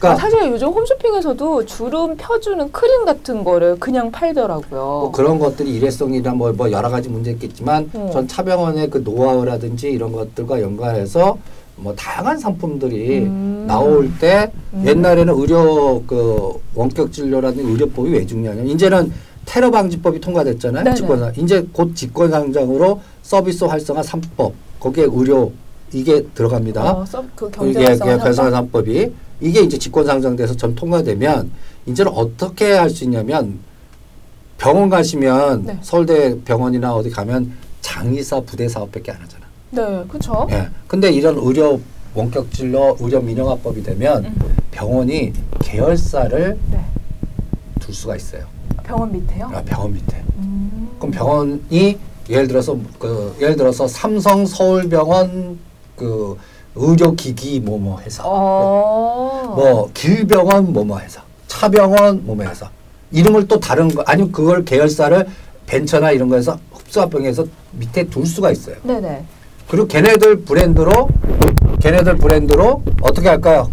아, 0.00 0.16
그러니까 0.16 0.16
사실 0.16 0.50
요즘 0.50 0.68
홈쇼핑에서도 0.68 1.66
주름 1.66 2.16
펴주는 2.16 2.72
크림 2.72 3.04
같은 3.04 3.44
거를 3.44 3.78
그냥 3.78 4.10
팔더라고요. 4.10 4.80
뭐 4.80 5.12
그런 5.12 5.38
것들이 5.38 5.76
일회성이나 5.76 6.32
뭐, 6.32 6.52
뭐 6.52 6.70
여러 6.70 6.88
가지 6.88 7.08
문제 7.08 7.32
있겠지만 7.32 7.90
어. 7.92 8.10
전 8.12 8.26
차병원의 8.26 8.88
그 8.88 8.98
노하우라든지 8.98 9.90
이런 9.90 10.12
것들과 10.12 10.62
연관해서 10.62 11.36
뭐 11.76 11.94
다양한 11.94 12.38
상품들이 12.38 13.20
음. 13.20 13.64
나올 13.66 14.10
때 14.18 14.50
음. 14.72 14.84
옛날에는 14.86 15.34
의료 15.34 16.02
그 16.06 16.60
원격 16.74 17.12
진료라든지 17.12 17.70
의료법이 17.70 18.10
왜 18.10 18.26
중요하냐 18.26 18.62
이제는 18.62 19.12
테러 19.46 19.70
방지법이 19.70 20.20
통과됐잖아요 20.20 20.84
네네. 20.84 20.96
직권상 20.96 21.32
이제 21.36 21.66
곧 21.72 21.94
직권상정으로 21.94 23.00
서비스 23.22 23.64
활성화 23.64 24.02
3법 24.02 24.52
거기에 24.78 25.06
의료 25.10 25.52
이게 25.92 26.24
들어갑니다. 26.34 26.98
어, 26.98 27.04
서, 27.04 27.24
그 27.34 27.50
경제 27.50 27.84
활성화 27.84 28.18
별성화 28.18 28.50
상품? 28.50 28.84
3법이 28.84 29.10
이게 29.40 29.60
이제 29.60 29.78
직권상정돼서 29.78 30.56
전 30.56 30.74
통과되면 30.74 31.50
이제는 31.86 32.12
어떻게 32.14 32.72
할 32.72 32.90
수 32.90 33.04
있냐면 33.04 33.58
병원 34.58 34.90
가시면 34.90 35.64
네. 35.64 35.78
서울대 35.80 36.38
병원이나 36.44 36.94
어디 36.94 37.08
가면 37.08 37.52
장의사 37.80 38.40
부대 38.42 38.68
사업밖에 38.68 39.10
안 39.12 39.20
하잖아. 39.22 39.46
네, 39.70 40.04
그렇죠. 40.08 40.46
예. 40.50 40.68
근데 40.86 41.10
이런 41.10 41.38
의료 41.38 41.80
원격 42.14 42.52
진료 42.52 42.96
의료 43.00 43.20
민영화법이 43.20 43.82
되면 43.82 44.24
음. 44.26 44.36
병원이 44.70 45.32
계열사를 45.60 46.58
네. 46.70 46.84
둘 47.78 47.94
수가 47.94 48.16
있어요. 48.16 48.44
병원 48.84 49.12
밑에요. 49.12 49.46
아, 49.54 49.62
병원 49.62 49.94
밑에. 49.94 50.22
음. 50.36 50.90
그럼 50.98 51.10
병원이 51.12 51.98
예를 52.28 52.46
들어서 52.46 52.76
그 52.98 53.34
예를 53.40 53.56
들어서 53.56 53.88
삼성 53.88 54.44
서울병원 54.44 55.58
그 55.96 56.36
의료기기 56.74 57.60
뭐뭐 57.60 58.00
회사 58.00 58.22
어. 58.24 59.54
뭐 59.56 59.90
길병원 59.92 60.72
뭐뭐 60.72 60.98
회사 61.00 61.22
차병원 61.46 62.24
뭐뭐 62.24 62.44
회사 62.44 62.70
이름을 63.10 63.48
또 63.48 63.58
다른 63.58 63.88
거 63.88 64.02
아니면 64.06 64.30
그걸 64.30 64.64
계열사를 64.64 65.26
벤처나 65.66 66.12
이런 66.12 66.28
거에서 66.28 66.58
흡수합병해서 66.72 67.44
밑에 67.72 68.04
둘 68.04 68.26
수가 68.26 68.50
있어요. 68.50 68.76
네네. 68.82 69.24
그리고 69.68 69.86
걔네들 69.86 70.40
브랜드로 70.42 71.08
걔네들 71.80 72.16
브랜드로 72.16 72.82
어떻게 73.02 73.28
할까요? 73.28 73.70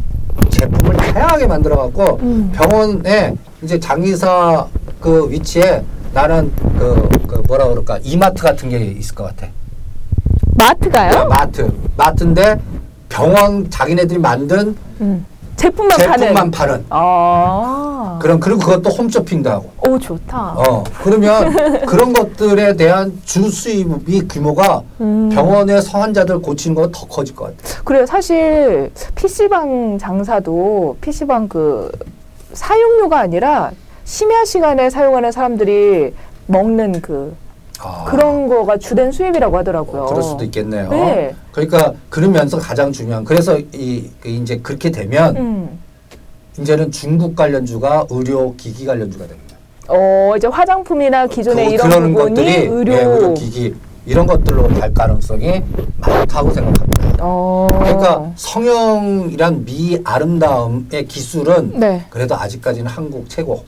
제품을 0.49 0.95
다양하게 0.95 1.47
만들어 1.47 1.75
갖고 1.77 2.19
음. 2.21 2.51
병원에 2.53 3.35
이제 3.61 3.79
장의사 3.79 4.67
그 4.99 5.29
위치에 5.29 5.83
나는 6.13 6.51
그, 6.77 7.09
그 7.27 7.43
뭐라 7.47 7.67
그럴까 7.67 7.99
이마트 8.03 8.41
같은 8.41 8.69
게 8.69 8.77
있을 8.77 9.15
것 9.15 9.23
같아. 9.25 9.47
마트가요? 10.55 11.27
마트. 11.27 11.71
마트인데 11.95 12.59
병원 13.09 13.69
자기네들이 13.69 14.19
만든 14.19 14.75
음. 15.01 15.25
제품만, 15.55 15.97
제품만 15.97 16.33
파는. 16.33 16.51
파는. 16.51 16.85
아. 16.89 18.19
그럼 18.21 18.39
그리고 18.39 18.59
그것도 18.59 18.89
홈쇼핑도 18.91 19.49
하고. 19.49 19.69
오 19.87 19.97
좋다. 19.97 20.53
어 20.55 20.83
그러면 21.03 21.51
그런 21.87 22.13
것들에 22.13 22.75
대한 22.75 23.19
주 23.25 23.49
수입이 23.49 24.27
규모가 24.27 24.83
음. 25.01 25.29
병원의 25.33 25.81
성환자들 25.81 26.39
고치는 26.41 26.75
거 26.75 26.91
더 26.91 27.07
커질 27.07 27.35
것 27.35 27.45
같아. 27.57 27.81
그래요. 27.83 28.05
사실 28.05 28.91
PC방 29.15 29.97
장사도 29.97 30.97
PC방 31.01 31.47
그 31.47 31.91
사용료가 32.53 33.19
아니라 33.19 33.71
심야 34.05 34.45
시간에 34.45 34.89
사용하는 34.91 35.31
사람들이 35.31 36.13
먹는 36.45 37.01
그 37.01 37.35
아, 37.79 38.05
그런 38.07 38.47
거가 38.47 38.77
주된 38.77 39.11
수입이라고 39.11 39.57
하더라고요. 39.57 40.05
그럴 40.05 40.21
수도 40.23 40.43
있겠네요. 40.43 40.89
네. 40.89 41.35
그러니까 41.57 41.91
그러면서 42.09 42.59
가장 42.59 42.91
중요한 42.91 43.23
그래서 43.25 43.57
이, 43.73 44.07
그 44.21 44.29
이제 44.29 44.59
그렇게 44.59 44.91
되면 44.91 45.35
음. 45.37 45.79
이제는 46.59 46.91
중국 46.91 47.35
관련주가 47.35 48.05
의료 48.11 48.55
기기 48.55 48.85
관련주가 48.85 49.25
됩니다. 49.25 49.57
어 49.87 50.33
이제 50.37 50.45
화장품이나 50.45 51.25
기존의 51.25 51.65
그- 51.69 51.73
이런 51.73 52.13
부분이 52.13 52.13
것들이 52.35 52.55
의료. 52.67 52.93
예, 52.93 53.01
의료 53.03 53.33
기기 53.33 53.73
이런 54.05 54.27
것들로 54.27 54.67
갈 54.67 54.93
가능성이 54.93 55.63
많다고 55.97 56.51
생각합니다. 56.53 57.17
어. 57.21 57.67
그러니까 57.71 58.31
성형이란 58.35 59.65
미 59.65 59.99
아름다움의 60.03 61.07
기술은 61.07 61.79
네. 61.79 62.05
그래도 62.11 62.35
아직까지는 62.35 62.85
한국 62.87 63.27
최고. 63.27 63.65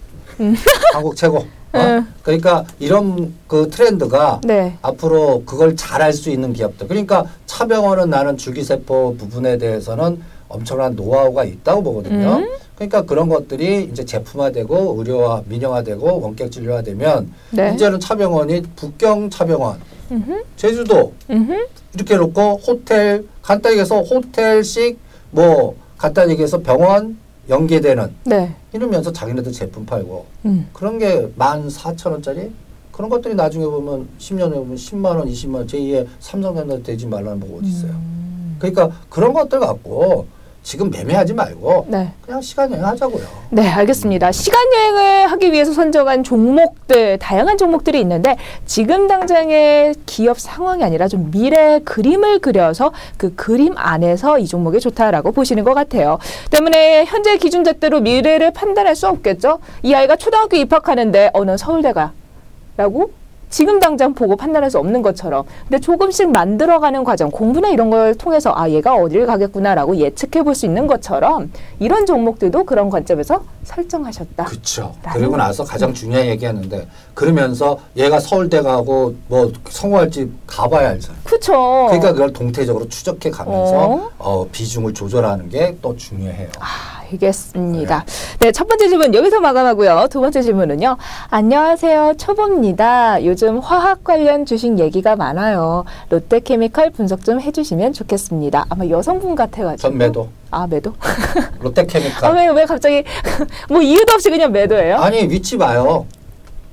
한국 0.93 1.15
최고. 1.15 1.43
어? 1.73 1.79
음. 1.79 2.13
그러니까 2.23 2.65
이런 2.79 3.33
그 3.47 3.69
트렌드가 3.69 4.41
네. 4.43 4.77
앞으로 4.81 5.43
그걸 5.45 5.75
잘할 5.75 6.13
수 6.13 6.29
있는 6.29 6.53
기업들. 6.53 6.87
그러니까 6.87 7.25
차병원은 7.45 8.09
나는 8.09 8.37
줄기세포 8.37 9.17
부분에 9.17 9.57
대해서는 9.57 10.21
엄청난 10.47 10.95
노하우가 10.95 11.43
있다고 11.43 11.83
보거든요. 11.83 12.37
음. 12.37 12.49
그러니까 12.75 13.01
그런 13.03 13.27
것들이 13.27 13.89
이제 13.91 14.05
제품화되고 14.05 14.95
의료화, 14.97 15.43
민영화되고 15.45 16.21
원격 16.21 16.49
진료화되면 16.51 17.31
네. 17.51 17.73
이제는 17.75 17.99
차병원이 17.99 18.63
북경 18.75 19.29
차병원, 19.29 19.79
음흠. 20.11 20.43
제주도 20.55 21.13
음흠. 21.29 21.67
이렇게 21.93 22.15
놓고 22.15 22.61
호텔 22.65 23.25
간단히 23.41 23.73
얘기해서 23.73 24.01
호텔식 24.01 24.97
뭐 25.31 25.75
간단히 25.97 26.31
얘기해서 26.31 26.59
병원 26.59 27.17
연계되는 27.49 28.11
네. 28.25 28.55
이러면서 28.73 29.11
자기네들 29.11 29.51
제품 29.51 29.85
팔고 29.85 30.25
음. 30.45 30.67
그런 30.73 30.99
게 30.99 31.27
만 31.35 31.69
사천 31.69 32.13
원짜리 32.13 32.51
그런 32.91 33.09
것들이 33.09 33.33
나중에 33.33 33.65
보면 33.65 34.07
10년에 34.19 34.53
보면 34.53 34.75
10만 34.75 35.05
원, 35.05 35.27
20만 35.27 35.55
원 35.55 35.67
제2의 35.67 36.05
삼성전자 36.19 36.77
되지 36.83 37.07
말라는 37.07 37.39
뭐가 37.39 37.57
어디 37.59 37.67
있어요. 37.69 37.91
음. 37.91 38.55
그러니까 38.59 38.91
그런 39.09 39.33
것들 39.33 39.59
갖고 39.59 40.27
지금 40.69 40.91
매매하지 40.91 41.33
말고 41.33 41.87
네. 41.87 42.11
그냥 42.21 42.41
시간 42.41 42.71
여행하자고요. 42.71 43.25
네, 43.49 43.67
알겠습니다. 43.67 44.31
시간 44.31 44.61
여행을 44.71 45.31
하기 45.31 45.51
위해서 45.51 45.73
선정한 45.73 46.23
종목들, 46.23 47.17
다양한 47.17 47.57
종목들이 47.57 47.99
있는데 48.01 48.37
지금 48.67 49.07
당장의 49.07 49.95
기업 50.05 50.39
상황이 50.39 50.83
아니라 50.83 51.07
좀 51.07 51.31
미래 51.31 51.79
그림을 51.79 52.37
그려서 52.37 52.91
그 53.17 53.33
그림 53.33 53.73
안에서 53.77 54.37
이 54.37 54.45
종목이 54.45 54.79
좋다라고 54.79 55.31
보시는 55.31 55.63
것 55.63 55.73
같아요. 55.73 56.19
때문에 56.51 57.05
현재 57.05 57.37
기준잣대로 57.37 58.01
미래를 58.01 58.53
판단할 58.53 58.95
수 58.95 59.07
없겠죠. 59.07 59.57
이 59.81 59.95
아이가 59.95 60.17
초등학교 60.17 60.55
입학하는데 60.55 61.31
어느 61.33 61.57
서울대가 61.57 62.11
라고 62.77 63.09
지금 63.49 63.79
당장 63.79 64.13
보고 64.13 64.35
판단할 64.35 64.69
수 64.69 64.77
없는 64.77 65.01
것처럼 65.01 65.43
근데 65.67 65.79
조금씩 65.79 66.31
만들어가는 66.31 67.03
과정 67.03 67.31
공부나 67.31 67.69
이런 67.69 67.89
걸 67.89 68.13
통해서 68.15 68.53
아 68.55 68.69
얘가 68.69 68.95
어딜 68.95 69.25
가겠구나라고 69.25 69.95
예측해 69.97 70.43
볼 70.43 70.53
수 70.55 70.65
있는 70.65 70.87
것처럼 70.87 71.51
이런 71.79 72.05
종목들도 72.05 72.63
그런 72.65 72.89
관점에서 72.89 73.43
설정하셨다. 73.63 74.45
그렇죠. 74.45 74.93
그리고 75.13 75.37
나서 75.37 75.63
가장 75.63 75.93
중요한 75.93 76.25
얘기하는데 76.27 76.87
그러면서 77.13 77.77
얘가 77.95 78.19
서울대 78.19 78.61
가고 78.61 79.15
뭐 79.27 79.51
성공할지 79.69 80.31
가봐야 80.47 80.89
알잖아요. 80.89 81.21
그렇죠. 81.23 81.53
그러니까 81.87 82.11
그걸 82.13 82.33
동태적으로 82.33 82.89
추적해 82.89 83.29
가면서 83.29 83.73
어. 83.77 84.09
어, 84.17 84.47
비중을 84.51 84.93
조절하는 84.93 85.49
게 85.49 85.75
또 85.81 85.95
중요해요. 85.95 86.49
알겠습니다. 87.11 88.05
네, 88.39 88.51
첫 88.51 88.67
번째 88.67 88.87
질문 88.89 89.13
여기서 89.13 89.39
마감하고요. 89.39 90.07
두 90.09 90.19
번째 90.19 90.41
질문은요. 90.41 90.97
안녕하세요. 91.29 92.13
초보입니다. 92.17 93.23
요즘 93.25 93.59
화학 93.59 94.03
관련 94.03 94.45
주식 94.45 94.77
얘기가 94.79 95.15
많아요. 95.15 95.85
롯데케미칼 96.09 96.91
분석 96.91 97.23
좀 97.23 97.41
해주시면 97.41 97.93
좋겠습니다. 97.93 98.65
아마 98.69 98.87
여성분 98.87 99.35
같아가지고. 99.35 99.89
전 99.89 99.97
매도. 99.97 100.29
아 100.51 100.67
매도? 100.67 100.93
아, 100.99 101.51
롯데케미칼. 101.59 102.33
왜, 102.35 102.47
왜 102.49 102.65
갑자기 102.65 103.03
뭐 103.69 103.81
이유도 103.81 104.13
없이 104.13 104.29
그냥 104.29 104.51
매도예요? 104.51 104.97
아니 104.97 105.27
위치 105.27 105.57
봐요. 105.57 106.05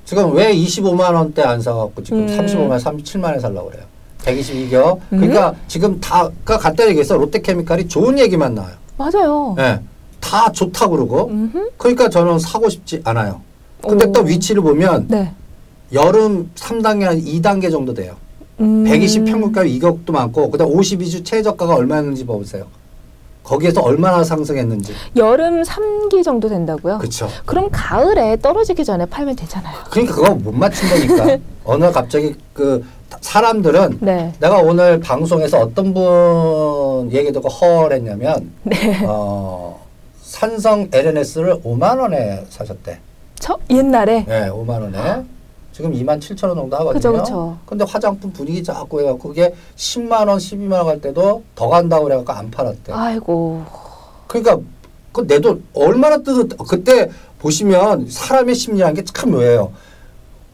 지금 0.05 0.33
왜 0.35 0.53
25만 0.53 1.13
원대 1.13 1.41
안 1.41 1.61
사갖고 1.61 2.01
지금 2.03 2.19
음. 2.19 2.27
35만 2.27 2.81
37만에 2.81 3.39
살라고 3.41 3.69
그래요. 3.69 3.83
122겨. 4.23 4.99
그러니까 5.09 5.53
지금 5.67 5.99
다가 5.99 6.57
간단히 6.57 6.89
얘기해서 6.91 7.15
롯데케미칼이 7.17 7.87
좋은 7.87 8.17
얘기만 8.19 8.55
나와요. 8.55 8.73
맞아요. 8.97 9.55
예. 9.59 9.79
다 10.19 10.51
좋다 10.51 10.87
그러고. 10.87 11.27
음흠. 11.27 11.71
그러니까 11.77 12.09
저는 12.09 12.39
사고 12.39 12.69
싶지 12.69 13.01
않아요. 13.03 13.41
근데 13.81 14.05
오. 14.05 14.11
또 14.11 14.21
위치를 14.21 14.61
보면 14.61 15.05
네. 15.07 15.31
여름 15.93 16.51
3단계 16.55 17.03
한 17.03 17.21
2단계 17.23 17.71
정도 17.71 17.93
돼요. 17.93 18.15
음. 18.59 18.83
120 18.83 19.25
평균가 19.25 19.63
이격도 19.63 20.11
많고 20.11 20.49
그다음 20.49 20.71
52주 20.71 21.23
최저가가 21.23 21.75
얼마였는지 21.75 22.25
봐보세요. 22.25 22.65
거기에서 23.43 23.81
얼마나 23.81 24.23
상승했는지. 24.25 24.93
여름 25.15 25.61
3기 25.61 26.21
정도 26.23 26.49
된다고요? 26.49 26.97
그렇죠. 26.97 27.29
그럼 27.45 27.69
가을에 27.71 28.35
떨어지기 28.41 28.83
전에 28.83 29.05
팔면 29.05 29.37
되잖아요. 29.37 29.73
그러니까 29.89 30.15
그거 30.15 30.35
못 30.35 30.53
맞춘다니까. 30.53 31.37
어느 31.63 31.83
날 31.85 31.93
갑자기 31.93 32.35
그 32.53 32.83
사람들은 33.21 33.99
네. 34.01 34.33
내가 34.41 34.57
오늘 34.57 34.99
방송에서 34.99 35.59
어떤 35.59 35.93
분 35.93 37.09
얘기 37.13 37.31
듣고 37.31 37.47
허했냐면 37.47 38.51
네. 38.63 39.01
어, 39.05 39.76
산성 40.41 40.89
LNS를 40.93 41.61
5만 41.63 41.99
원에 41.99 42.45
사셨대. 42.49 42.99
저 43.39 43.57
옛날에 43.71 44.23
네, 44.27 44.49
5만 44.49 44.69
원에. 44.81 45.23
지금 45.71 45.91
2만 45.93 46.19
7천 46.19 46.47
원 46.49 46.57
정도 46.57 46.75
하거든요. 46.77 46.93
그죠, 46.93 47.11
그죠. 47.13 47.57
근데 47.65 47.83
화장품 47.87 48.31
분위기 48.31 48.63
자꾸 48.63 48.99
해갖고 49.01 49.29
그게 49.29 49.53
10만 49.75 50.27
원, 50.27 50.37
12만 50.37 50.73
원 50.73 50.85
갈 50.85 51.01
때도 51.01 51.41
더 51.55 51.67
간다고 51.69 52.03
그래갖고 52.05 52.31
안 52.33 52.51
팔았대. 52.51 52.93
아이고. 52.93 53.63
그러니까 54.27 54.59
그 55.11 55.25
내 55.25 55.39
돈 55.39 55.63
얼마나 55.73 56.17
뜨뜻 56.19 56.55
그때 56.69 57.09
보시면 57.39 58.07
사람의 58.09 58.53
심리라는 58.53 58.93
게 58.95 59.03
참 59.03 59.31
묘해요. 59.31 59.71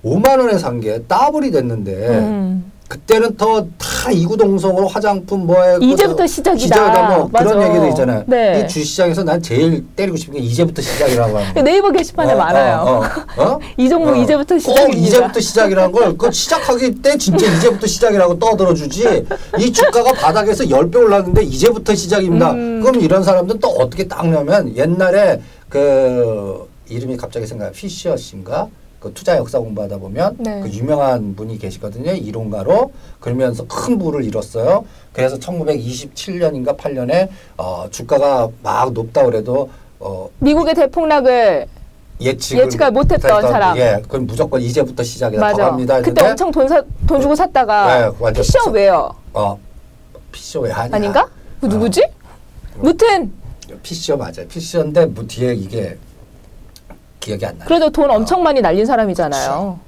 5만 0.05 0.39
원에 0.39 0.57
산 0.57 0.79
게 0.79 1.01
따블이 1.03 1.51
됐는데 1.51 2.07
음. 2.19 2.71
그때는 2.97 3.35
더 3.37 3.65
다 4.03 4.11
이구동성으로 4.11 4.87
화장품 4.87 5.45
뭐에 5.47 5.77
이제부터 5.81 6.27
시작이다. 6.27 6.59
시작이다 6.59 7.07
뭐 7.17 7.29
그런 7.31 7.57
맞아. 7.57 7.69
얘기도 7.69 7.87
있잖아요. 7.87 8.23
네. 8.27 8.59
이 8.63 8.67
주시장에서 8.67 9.23
난 9.23 9.41
제일 9.41 9.85
때리고 9.95 10.17
싶은 10.17 10.33
게 10.33 10.39
이제부터 10.41 10.81
시작이라고 10.81 11.37
하는 11.37 11.53
거. 11.53 11.61
네이버 11.61 11.89
게시판에 11.91 12.33
어, 12.33 12.37
많아요. 12.37 12.77
어, 12.81 13.41
어, 13.41 13.43
어? 13.43 13.59
이 13.77 13.87
종목 13.87 14.17
이제부터 14.17 14.55
꼭 14.55 14.59
시작입니다. 14.59 15.07
이제부터 15.07 15.39
시작이라는 15.39 15.91
걸, 15.93 16.17
그 16.17 16.31
시작하기 16.31 17.01
때 17.01 17.17
진짜 17.17 17.45
이제부터 17.47 17.87
시작이라고 17.87 18.37
떠들어 18.39 18.73
주지. 18.73 19.25
이 19.57 19.71
주가가 19.71 20.11
바닥에서 20.11 20.65
10배 20.65 20.95
올랐는데 20.97 21.43
이제부터 21.43 21.95
시작입니다. 21.95 22.51
음. 22.51 22.81
그럼 22.83 23.01
이런 23.01 23.23
사람들은 23.23 23.61
또 23.61 23.69
어떻게 23.69 24.05
닦냐면 24.07 24.75
옛날에 24.75 25.41
그 25.69 26.67
이름이 26.89 27.15
갑자기 27.15 27.47
생각나요. 27.47 27.73
피셔 27.73 28.17
씨인가? 28.17 28.67
그 29.03 29.13
투자 29.13 29.35
역사 29.35 29.59
공부하다 29.59 29.97
보면 29.97 30.37
네. 30.39 30.61
그 30.61 30.69
유명한 30.69 31.35
분이 31.35 31.57
계시거든요. 31.57 32.13
이론가로. 32.13 32.93
그러면서 33.19 33.67
큰 33.67 33.97
부를 33.99 34.23
잃었어요. 34.23 34.85
그래서 35.11 35.37
1927년인가 35.39 36.77
8년에 36.77 37.27
어, 37.57 37.85
주가가 37.91 38.47
막 38.63 38.93
높다 38.93 39.25
그래도 39.25 39.69
어, 39.99 40.29
미국의 40.39 40.73
대폭락을 40.75 41.67
예측을 42.21 42.63
예측을 42.63 42.91
못했던 42.91 43.41
사람. 43.41 43.77
예, 43.77 44.01
그럼 44.07 44.25
무조건 44.25 44.61
이제부터 44.61 45.03
시작이다. 45.03 45.41
더 45.41 45.45
맞아. 45.47 45.69
갑니다. 45.69 46.01
그때 46.01 46.25
엄청 46.25 46.49
돈, 46.49 46.69
사, 46.69 46.81
돈 47.05 47.19
주고 47.19 47.35
샀다가 47.35 47.99
네, 47.99 48.15
완전 48.19 48.41
피셔웨어 48.41 49.13
어 49.33 49.59
피셔 50.31 50.61
왜 50.61 50.71
아니야? 50.71 50.95
아닌가? 50.95 51.27
그 51.59 51.65
어, 51.65 51.69
누구지? 51.69 52.07
무튼 52.77 53.33
피셔 53.81 54.15
맞아요. 54.15 54.47
피셔인데 54.47 55.07
뭐 55.07 55.25
뒤에 55.27 55.53
이게 55.55 55.97
기억이 57.23 57.45
안 57.45 57.57
나요. 57.57 57.67
그래도 57.67 57.89
돈 57.89 58.11
엄청 58.11 58.43
많이 58.43 58.59
날린 58.61 58.85
사람이잖아요. 58.85 59.79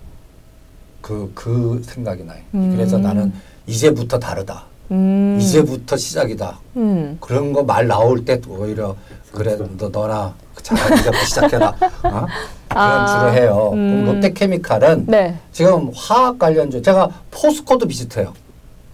그, 1.02 1.32
그 1.36 1.82
생각이 1.86 2.24
나요. 2.24 2.40
음. 2.54 2.74
그래서 2.76 2.98
나는 2.98 3.34
이제부터 3.68 4.18
다르다. 4.18 4.64
음. 4.92 5.38
이제부터 5.40 5.98
시작이다. 5.98 6.58
음. 6.78 7.18
그런 7.20 7.52
거 7.52 7.62
말 7.64 7.88
나올 7.88 8.24
때 8.24 8.40
오히려 8.48 8.96
그래 9.34 9.58
너 9.78 9.90
너나 9.90 10.34
잠깐 10.62 10.98
이제부터 10.98 11.26
시작해라. 11.26 11.68
어? 12.04 12.26
그런 12.70 12.84
아, 12.84 13.20
주로 13.20 13.34
해요. 13.34 13.72
음. 13.74 14.04
그럼 14.04 14.16
롯데케미칼은 14.16 15.06
네. 15.08 15.38
지금 15.52 15.92
화학 15.94 16.40
관련주 16.40 16.82
제가 16.82 17.10
포스코도 17.32 17.86
비슷해요. 17.88 18.34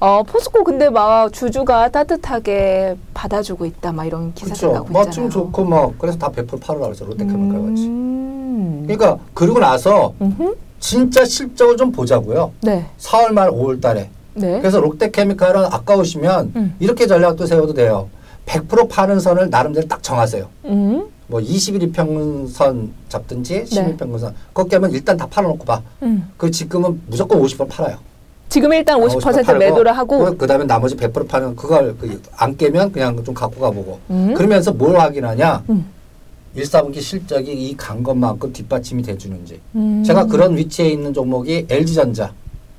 어, 0.02 0.24
포스코 0.24 0.64
근데 0.64 0.90
막 0.90 1.32
주주가 1.32 1.88
따뜻하게 1.90 2.98
받아주고 3.14 3.68
있다 3.68 3.92
막 3.92 4.04
이런 4.06 4.34
기사가 4.34 4.56
그렇죠. 4.56 4.74
나오고 4.74 4.90
뭐 4.92 5.02
있잖아요. 5.04 5.14
좀 5.14 5.30
좋고 5.30 5.64
뭐 5.64 5.94
그래서 6.00 6.18
다 6.18 6.28
100% 6.30 6.60
팔으라. 6.60 6.88
롯데케미칼 6.88 7.62
같이. 7.68 7.86
음. 7.86 8.84
그러니까 8.88 9.20
그러고 9.36 9.60
나서 9.60 10.16
음흠. 10.20 10.56
진짜 10.80 11.24
실적을 11.24 11.78
좀 11.78 11.92
보자고요. 11.92 12.52
네. 12.62 12.88
4월 12.98 13.32
말 13.32 13.52
5월 13.52 13.80
달에. 13.80 14.10
네. 14.34 14.58
그래서 14.60 14.80
롯데케미칼은 14.80 15.66
아까우시면 15.66 16.52
음. 16.56 16.76
이렇게 16.80 17.06
전략도 17.06 17.46
세워도 17.46 17.76
돼요. 17.76 18.10
100% 18.48 18.90
파는 18.90 19.20
선을 19.20 19.52
나름대로 19.52 19.88
딱 19.88 20.02
정하세요. 20.02 20.48
음. 20.66 21.08
뭐 21.28 21.40
21평선 21.40 22.90
잡든지 23.08 23.66
네. 23.66 23.96
11평선 23.96 24.34
그거 24.48 24.64
깨면 24.64 24.94
일단 24.94 25.16
다 25.16 25.28
팔아놓고 25.30 25.64
봐. 25.64 25.80
음. 26.02 26.28
그 26.38 26.50
지금은 26.50 27.04
무조건 27.06 27.40
50% 27.40 27.70
팔아요. 27.70 27.98
지금 28.52 28.74
일단 28.74 29.00
50% 29.00 29.58
매도를 29.58 29.98
하고 29.98 30.36
그 30.36 30.46
다음에 30.46 30.66
나머지 30.66 30.94
100% 30.98 31.26
파는 31.26 31.56
그걸 31.56 31.96
그안 31.98 32.58
깨면 32.58 32.92
그냥 32.92 33.24
좀 33.24 33.34
갖고 33.34 33.62
가보고 33.62 34.00
음. 34.10 34.34
그러면서 34.36 34.74
뭘 34.74 35.00
확인하냐 35.00 35.64
음. 35.70 35.86
1, 36.54 36.64
4분기 36.64 37.00
실적이 37.00 37.54
이 37.54 37.78
간 37.78 38.04
것만큼 38.04 38.52
뒷받침이 38.52 39.04
돼주는지 39.04 39.62
음. 39.76 40.04
제가 40.06 40.26
그런 40.26 40.58
위치에 40.58 40.90
있는 40.90 41.14
종목이 41.14 41.66
LG전자 41.70 42.34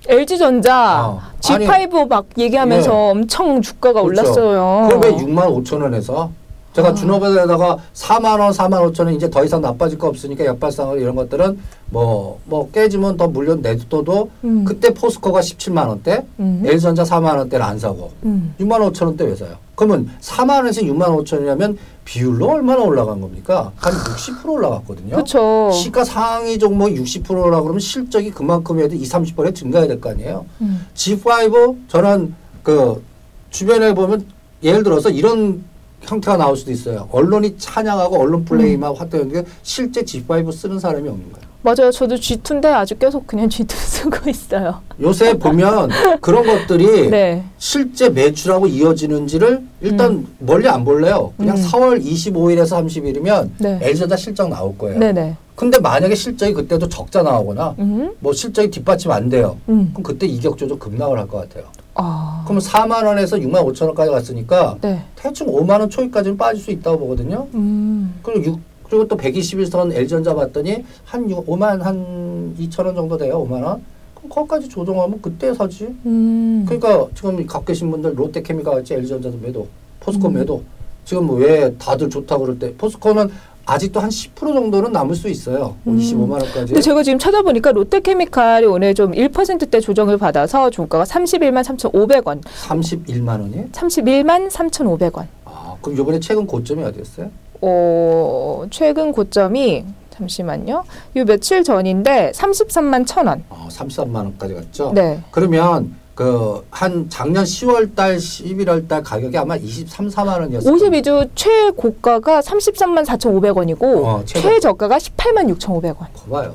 LG전자 0.07 1.07
어. 1.07 1.21
G5 1.41 2.07
막 2.07 2.27
얘기하면서 2.37 2.91
예. 2.93 2.95
엄청 2.95 3.63
주가가 3.63 4.03
그렇죠. 4.03 4.21
올랐어요. 4.43 4.89
그걸 4.91 5.11
왜 5.11 5.17
6만 5.17 5.65
5천 5.65 5.81
원에서 5.81 6.31
제가 6.73 6.89
아. 6.89 6.95
준업에다가 6.95 7.79
4만 7.95 8.41
원, 8.41 8.51
4만 8.53 8.93
5천 8.93 9.01
원 9.07 9.15
이제 9.15 9.29
더 9.31 9.45
이상 9.45 9.61
나빠질 9.61 9.99
거 9.99 10.09
없으니까 10.09 10.45
역발상을 10.47 10.99
이런 11.01 11.15
것들은 11.17 11.59
뭐 11.91 12.41
뭐 12.47 12.71
깨지면 12.71 13.17
더 13.17 13.29
물론 13.29 13.61
내둬도 13.63 14.31
음. 14.45 14.65
그때 14.65 14.93
포스코가 14.93 15.41
17만 15.41 15.87
원대, 15.89 16.25
음. 16.41 16.63
LG전자 16.65 17.03
4만 17.03 17.37
원대를 17.37 17.65
안 17.65 17.79
사고 17.79 18.11
음. 18.25 18.55
6만 18.61 18.79
5천 18.93 19.07
원대 19.07 19.25
왜 19.25 19.35
사요? 19.37 19.57
그러면 19.75 20.11
4만 20.21 20.57
원에서 20.57 20.81
6만 20.83 21.07
5천 21.25 21.47
원이면 21.47 21.79
비율로 22.05 22.49
얼마나 22.49 22.83
올라간 22.83 23.21
겁니까? 23.21 23.73
한 23.77 23.93
60% 23.93 24.49
올라갔거든요. 24.49 25.11
그렇죠. 25.17 25.71
시가 25.73 26.05
상위 26.05 26.59
종목 26.59 26.89
60%라 26.89 27.61
그러면 27.61 27.79
실적이 27.81 28.31
그만큼이라도 28.33 28.95
2, 28.95 29.03
30%에 29.03 29.53
증가해야 29.53 29.89
될 29.89 30.01
거 30.01 30.11
아니에요. 30.11 30.45
음. 30.61 30.87
G5 30.95 31.77
저는 31.89 32.35
그 32.63 33.03
주변에 33.51 33.95
보면 33.95 34.27
예를 34.63 34.83
들어서 34.83 35.11
이런 35.11 35.63
형태가 36.03 36.37
나올 36.37 36.57
수도 36.57 36.73
있어요. 36.73 37.09
언론이 37.13 37.57
찬양하고 37.59 38.19
언론 38.21 38.45
플레이만 38.45 38.95
확대하는 38.95 39.33
게 39.33 39.45
실제 39.63 40.03
G5 40.03 40.53
쓰는 40.53 40.79
사람이 40.79 41.09
없는 41.09 41.33
거예요. 41.33 41.53
맞아요. 41.65 41.93
저도 41.93 42.17
G2인데 42.17 42.65
아직 42.67 42.99
계속 42.99 43.25
그냥 43.25 43.49
G2 43.49 43.71
쓰고 43.71 44.29
있어요. 44.29 44.81
요새 45.01 45.39
보면 45.39 45.91
그런 46.21 46.45
것들이 46.45 47.09
네. 47.09 47.45
실제 47.59 48.09
매출하고 48.09 48.67
이어지는지를 48.67 49.63
일단 49.81 50.27
멀리 50.41 50.69
안 50.69 50.85
볼래요. 50.85 51.33
그냥 51.37 51.57
음. 51.57 51.63
4월 51.63 52.05
25일에서 52.05 52.85
30일이면 52.85 53.51
네. 53.59 53.79
LG전자 53.81 54.17
실적 54.17 54.49
나올 54.49 54.77
거예요. 54.77 54.99
네네. 54.99 55.37
근데 55.55 55.79
만약에 55.79 56.17
실적이 56.17 56.55
그때도 56.55 56.89
적자 56.89 57.23
나오거나 57.23 57.77
음. 57.79 58.11
뭐 58.19 58.33
실적이 58.33 58.71
뒷받침 58.71 59.13
안 59.13 59.29
돼요. 59.29 59.57
음. 59.69 59.91
그럼 59.93 60.03
그때 60.03 60.27
이격 60.27 60.59
조정 60.59 60.77
급락을 60.81 61.17
할 61.19 61.29
것 61.29 61.49
같아요. 61.49 61.67
아. 61.95 62.43
그럼 62.47 62.59
4만 62.61 63.05
원에서 63.05 63.37
6만 63.37 63.65
5천 63.67 63.87
원까지 63.87 64.11
갔으니까 64.11 64.77
네. 64.81 65.03
대충 65.17 65.49
5만 65.49 65.81
원 65.81 65.91
초입까지는 65.91 66.37
빠질 66.37 66.63
수 66.63 66.71
있다고 66.71 66.99
보거든요. 66.99 67.47
음. 67.55 68.15
그리고 68.23 68.45
6, 68.53 68.61
그리고 68.85 69.09
또 69.09 69.17
121선 69.17 69.93
L전자 69.93 70.35
봤더니 70.35 70.85
한 71.05 71.29
6, 71.29 71.47
5만 71.47 71.81
한 71.81 72.55
2천 72.59 72.87
원 72.87 72.95
정도 72.95 73.17
돼요. 73.17 73.47
5만 73.47 73.63
원. 73.63 73.83
그럼 74.15 74.31
거기까지 74.31 74.69
조정하면 74.69 75.21
그때 75.21 75.53
사지. 75.55 75.85
음. 76.07 76.65
그러니까 76.67 77.07
지금 77.15 77.45
갖고 77.47 77.67
계신 77.67 77.91
분들 77.91 78.15
롯데케미칼 78.17 78.75
같이 78.75 78.95
L전자도 78.95 79.39
매도, 79.43 79.69
포스코 80.01 80.29
음. 80.29 80.35
매도. 80.35 80.63
지금 81.05 81.27
뭐왜 81.27 81.75
다들 81.79 82.09
좋다고 82.09 82.43
그럴 82.43 82.59
때 82.59 82.73
포스코는 82.77 83.29
아직도 83.67 84.01
한 84.01 84.09
10% 84.11 84.35
정도는 84.35 84.93
남을 84.93 85.15
수 85.15 85.29
있어요. 85.29 85.77
음. 85.87 85.99
25만 85.99 86.33
원까지. 86.33 86.67
근데 86.67 86.81
제가 86.81 87.03
지금 87.03 87.19
찾아보니까 87.19 87.73
롯데케미칼이 87.73 88.67
오늘 88.67 88.95
좀 88.95 89.13
1%대 89.13 89.81
조정을 89.81 90.19
받아서 90.19 90.71
종가가 90.71 91.05
31만 91.05 91.63
3,500원, 91.65 92.43
31만 92.43 93.29
원이에요? 93.41 93.67
31만 93.73 94.51
3,500원. 94.51 95.27
아, 95.45 95.75
그럼 95.81 95.99
이번에 95.99 96.21
최근 96.21 96.47
고점이 96.47 96.83
어디였어요? 96.83 97.31
어, 97.61 98.65
최근 98.71 99.13
고점이 99.13 99.85
잠시만요. 100.11 100.85
요 101.17 101.25
며칠 101.25 101.63
전인데 101.65 102.33
33만 102.35 103.07
1,000원. 103.07 103.43
아, 103.49 103.69
33만 103.71 104.17
원까지 104.17 104.55
갔죠? 104.55 104.93
네. 104.95 105.21
그러면 105.31 105.95
그 106.15 106.63
한 106.71 107.07
작년 107.09 107.45
10월 107.45 107.95
달, 107.95 108.17
11월 108.17 108.87
달 108.89 109.03
가격이 109.03 109.37
아마 109.39 109.57
23, 109.57 110.09
4만 110.09 110.41
원이었어요. 110.41 110.75
52주 110.75 111.29
최고가가 111.35 112.41
33만 112.41 113.05
4,500원이고 113.07 113.83
어, 114.05 114.23
최고. 114.25 114.49
최저가가 114.49 114.99
18만 114.99 115.49
6,500원. 115.57 115.97
봐요. 116.31 116.53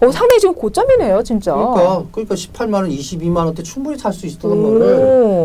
어, 0.00 0.10
상당히 0.10 0.40
지금 0.40 0.54
고점이네요, 0.54 1.22
진짜. 1.22 1.54
그러니까 1.54 2.04
그러니까 2.10 2.34
18만 2.34 2.74
원, 2.74 2.90
22만 2.90 3.36
원대 3.46 3.62
충분히 3.62 3.96
살 3.96 4.12
수 4.12 4.26
있었던 4.26 4.50
오. 4.52 4.62
거를 4.78 4.96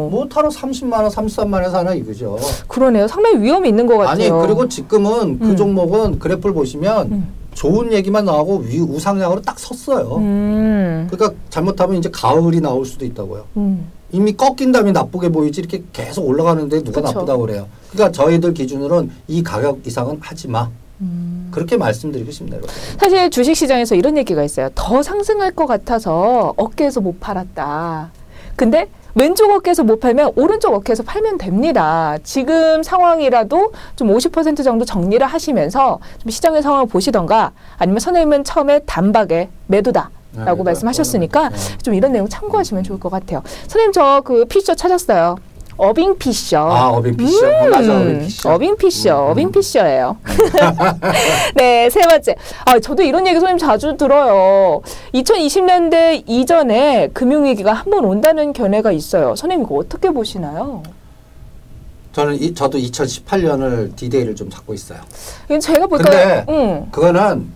못 0.10 0.36
하러 0.36 0.50
30만 0.50 0.94
원, 0.94 1.08
33만 1.10 1.54
원에 1.54 1.70
사나 1.70 1.94
이거죠. 1.94 2.38
그러네요. 2.68 3.08
상당히 3.08 3.40
위험이 3.42 3.70
있는 3.70 3.86
것 3.86 3.98
같아요. 3.98 4.12
아니 4.36 4.48
그리고 4.48 4.68
지금은 4.68 5.40
그 5.40 5.46
음. 5.52 5.56
종목은 5.56 6.20
그래프를 6.20 6.54
보시면 6.56 7.12
음. 7.12 7.34
좋은 7.60 7.92
얘기만 7.92 8.24
나오고 8.24 8.60
위, 8.68 8.80
우상향으로 8.80 9.42
딱 9.42 9.60
섰어요. 9.60 10.16
음. 10.16 11.10
그러니까 11.12 11.38
잘못하면 11.50 11.98
이제 11.98 12.10
가을이 12.10 12.62
나올 12.62 12.86
수도 12.86 13.04
있다고요. 13.04 13.44
음. 13.58 13.92
이미 14.14 14.32
꺾인 14.32 14.72
다음에 14.72 14.94
나쁘게 14.94 15.28
보이지 15.28 15.60
이렇게 15.60 15.84
계속 15.92 16.26
올라가는데 16.26 16.84
누가 16.84 17.02
그쵸. 17.02 17.14
나쁘다고 17.14 17.42
그래요. 17.42 17.68
그러니까 17.92 18.14
저희들 18.14 18.54
기준으로는 18.54 19.12
이 19.28 19.44
가격 19.44 19.86
이상은 19.86 20.20
하지 20.22 20.48
마. 20.48 20.70
음. 21.02 21.50
그렇게 21.52 21.76
말씀드리고 21.76 22.32
싶네요. 22.32 22.60
여러분. 22.60 22.74
사실 22.98 23.30
주식 23.30 23.56
시장에서 23.56 23.94
이런 23.96 24.18
얘기가 24.18 24.42
있어요. 24.42 24.70
더 24.74 25.04
상승할 25.04 25.52
것 25.52 25.66
같아서 25.66 26.54
어깨에서 26.56 27.02
못 27.02 27.20
팔았다. 27.20 28.10
근데 28.56 28.88
왼쪽 29.20 29.52
어깨에서 29.52 29.84
못 29.84 30.00
팔면 30.00 30.32
오른쪽 30.38 30.74
어깨에서 30.74 31.04
팔면 31.04 31.38
됩니다. 31.40 32.18
지금 32.24 32.82
상황이라도 32.82 33.74
좀 33.98 34.08
50% 34.16 34.64
정도 34.64 34.86
정리를 34.86 35.26
하시면서 35.28 36.00
좀 36.20 36.30
시장의 36.32 36.62
상황을 36.62 36.86
보시던가 36.88 37.52
아니면 37.78 38.00
선생님은 38.00 38.46
처음에 38.46 38.80
단박에 38.86 39.50
매도다. 39.68 40.10
네, 40.32 40.46
라고 40.46 40.58
매도. 40.60 40.64
말씀하셨으니까 40.66 41.50
네. 41.50 41.56
좀 41.84 41.96
이런 41.96 42.14
내용 42.14 42.30
참고하시면 42.30 42.84
좋을 42.84 42.98
것 43.00 43.10
같아요. 43.10 43.44
선생님 43.64 43.92
저 43.92 44.22
그 44.24 44.46
피셔 44.46 44.74
찾았어요. 44.74 45.36
어빙 45.80 46.18
피셔. 46.18 46.60
아 46.70 46.90
어빙 46.90 47.16
피셔. 47.16 47.48
어, 47.48 47.68
맞아 47.70 47.96
어빙 47.96 48.20
피셔. 48.20 48.54
어빙 48.54 48.76
피셔, 48.78 49.20
음, 49.22 49.26
음. 49.28 49.32
어빙 49.32 49.52
피셔예요. 49.52 50.18
네, 51.56 51.90
세 51.90 52.02
번째. 52.02 52.36
아, 52.66 52.78
저도 52.80 53.02
이런 53.04 53.26
얘기 53.26 53.36
선생님 53.40 53.58
자주 53.58 53.96
들어요. 53.96 54.82
2020년대 55.14 56.24
이전에 56.28 57.08
금융위기가 57.14 57.74
한 57.74 57.90
번 57.90 58.06
온다는 58.06 58.54
견해가 58.54 58.92
있어요. 58.92 59.36
선생님 59.36 59.66
이거 59.66 59.76
어떻게 59.78 60.12
보시나요? 60.12 60.84
저는 62.14 62.36
이, 62.36 62.54
저도 62.54 62.78
2018년을 62.78 63.96
디데이를 63.96 64.36
좀 64.36 64.50
잡고 64.50 64.74
있어요. 64.74 65.00
제가 65.62 65.88
볼까요? 65.88 66.44
근데 66.46 66.46
응. 66.50 66.88
그거는 66.92 67.48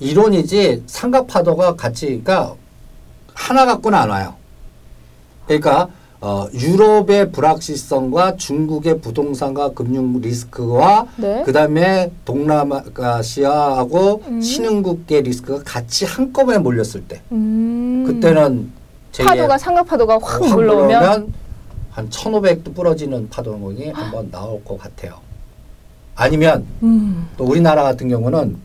이론이지 0.00 0.84
삼각 0.86 1.26
파도가 1.28 1.76
같이 1.76 2.06
그러니까 2.06 2.54
하나 3.34 3.64
갖고는 3.66 3.96
안 3.98 4.08
와요. 4.10 4.34
그러니까 5.46 5.88
어, 6.20 6.46
유럽의 6.52 7.30
불확실성과 7.30 8.36
중국의 8.36 9.00
부동산과 9.00 9.72
금융 9.72 10.18
리스크와 10.20 11.06
네. 11.16 11.42
그다음에 11.44 12.10
동남아시아하고 12.24 14.22
음. 14.26 14.40
신흥국계 14.40 15.20
리스크가 15.20 15.62
같이 15.64 16.04
한꺼번에 16.06 16.58
몰렸을 16.58 17.02
때 17.06 17.20
음. 17.32 18.04
그때는 18.06 18.72
제 19.12 19.24
파도가 19.24 19.58
상각 19.58 19.86
파도가 19.86 20.18
확 20.22 20.46
물러오면 20.46 21.32
한 21.90 22.10
1,500도 22.10 22.74
부러지는 22.74 23.28
파동이 23.28 23.90
한번 23.90 24.30
나올 24.30 24.62
것 24.64 24.78
같아요. 24.78 25.18
아니면 26.14 26.66
음. 26.82 27.28
또 27.36 27.44
우리나라 27.44 27.82
같은 27.82 28.08
경우는 28.08 28.56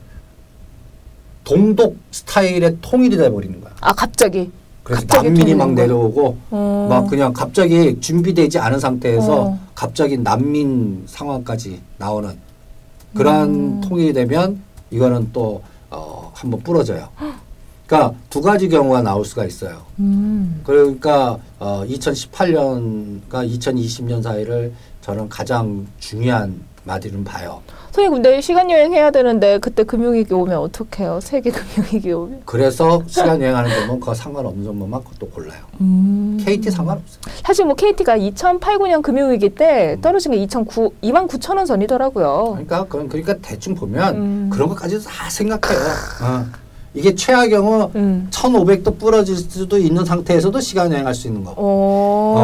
동독 1.43 1.97
스타일의 2.11 2.77
통일이 2.81 3.17
돼버리는 3.17 3.59
거야. 3.61 3.73
아 3.81 3.93
갑자기 3.93 4.51
그래서 4.83 5.05
난민이 5.07 5.55
막? 5.55 5.73
내려오고 5.73 6.37
어. 6.49 6.87
막 6.89 7.07
그냥 7.07 7.33
갑자기 7.33 7.99
준비되지 7.99 8.59
않은 8.59 8.79
상태에서 8.79 9.41
어. 9.41 9.59
갑자기 9.75 10.17
난민 10.17 11.03
상황까지 11.05 11.79
나오는 11.97 12.37
그런 13.13 13.49
음. 13.49 13.81
통일이 13.81 14.13
되면 14.13 14.61
이거는 14.89 15.29
또 15.31 15.61
어, 15.89 16.31
한번 16.33 16.61
부러져요. 16.61 17.09
그러니까 17.85 18.17
두 18.29 18.41
가지 18.41 18.69
경우가 18.69 19.01
나올 19.01 19.25
수가 19.25 19.45
있어요. 19.45 19.81
음. 19.99 20.61
그러니까 20.63 21.37
어, 21.59 21.83
2018년과 21.87 23.29
2020년 23.29 24.23
사이를 24.23 24.73
저는 25.01 25.27
가장 25.27 25.85
중요한 25.99 26.61
마디는 26.83 27.23
봐요. 27.23 27.61
선생님 27.91 28.13
근데 28.13 28.41
시간 28.41 28.71
여행 28.71 28.93
해야 28.93 29.11
되는데 29.11 29.59
그때 29.59 29.83
금융위기 29.83 30.33
오면 30.33 30.57
어떡해요? 30.57 31.19
세계 31.21 31.51
금융위기 31.51 32.11
오면. 32.11 32.41
그래서 32.45 33.03
시간 33.07 33.41
여행하는 33.41 33.69
점은 33.69 33.99
그거 33.99 34.13
상관없는 34.13 34.63
점만 34.63 35.03
그것도 35.03 35.29
골라요. 35.29 35.59
음. 35.81 36.37
KT 36.43 36.71
상관없어요. 36.71 37.19
사실 37.45 37.65
뭐 37.65 37.75
KT가 37.75 38.15
2008, 38.15 38.77
9년 38.79 39.01
금융위기 39.01 39.49
때 39.49 39.97
떨어진 40.01 40.31
게 40.31 40.37
2009, 40.37 40.93
2만 41.03 41.27
9천 41.27 41.57
원 41.57 41.65
선이더라고요. 41.65 42.49
그러니까 42.53 42.83
그건 42.85 43.07
그러니까 43.09 43.35
대충 43.41 43.75
보면 43.75 44.15
음. 44.15 44.49
그런 44.51 44.69
것까지 44.69 45.03
다 45.03 45.29
생각해요. 45.29 45.79
어. 46.23 46.45
이게 46.93 47.15
최악 47.15 47.47
경우 47.49 47.89
음. 47.95 48.27
1,500도 48.31 48.97
부러질 48.99 49.37
수도 49.37 49.77
있는 49.77 50.03
상태에서도 50.03 50.59
시간 50.59 50.91
여행할 50.91 51.13
수 51.15 51.27
있는 51.27 51.43
거. 51.43 51.51
오, 51.53 52.35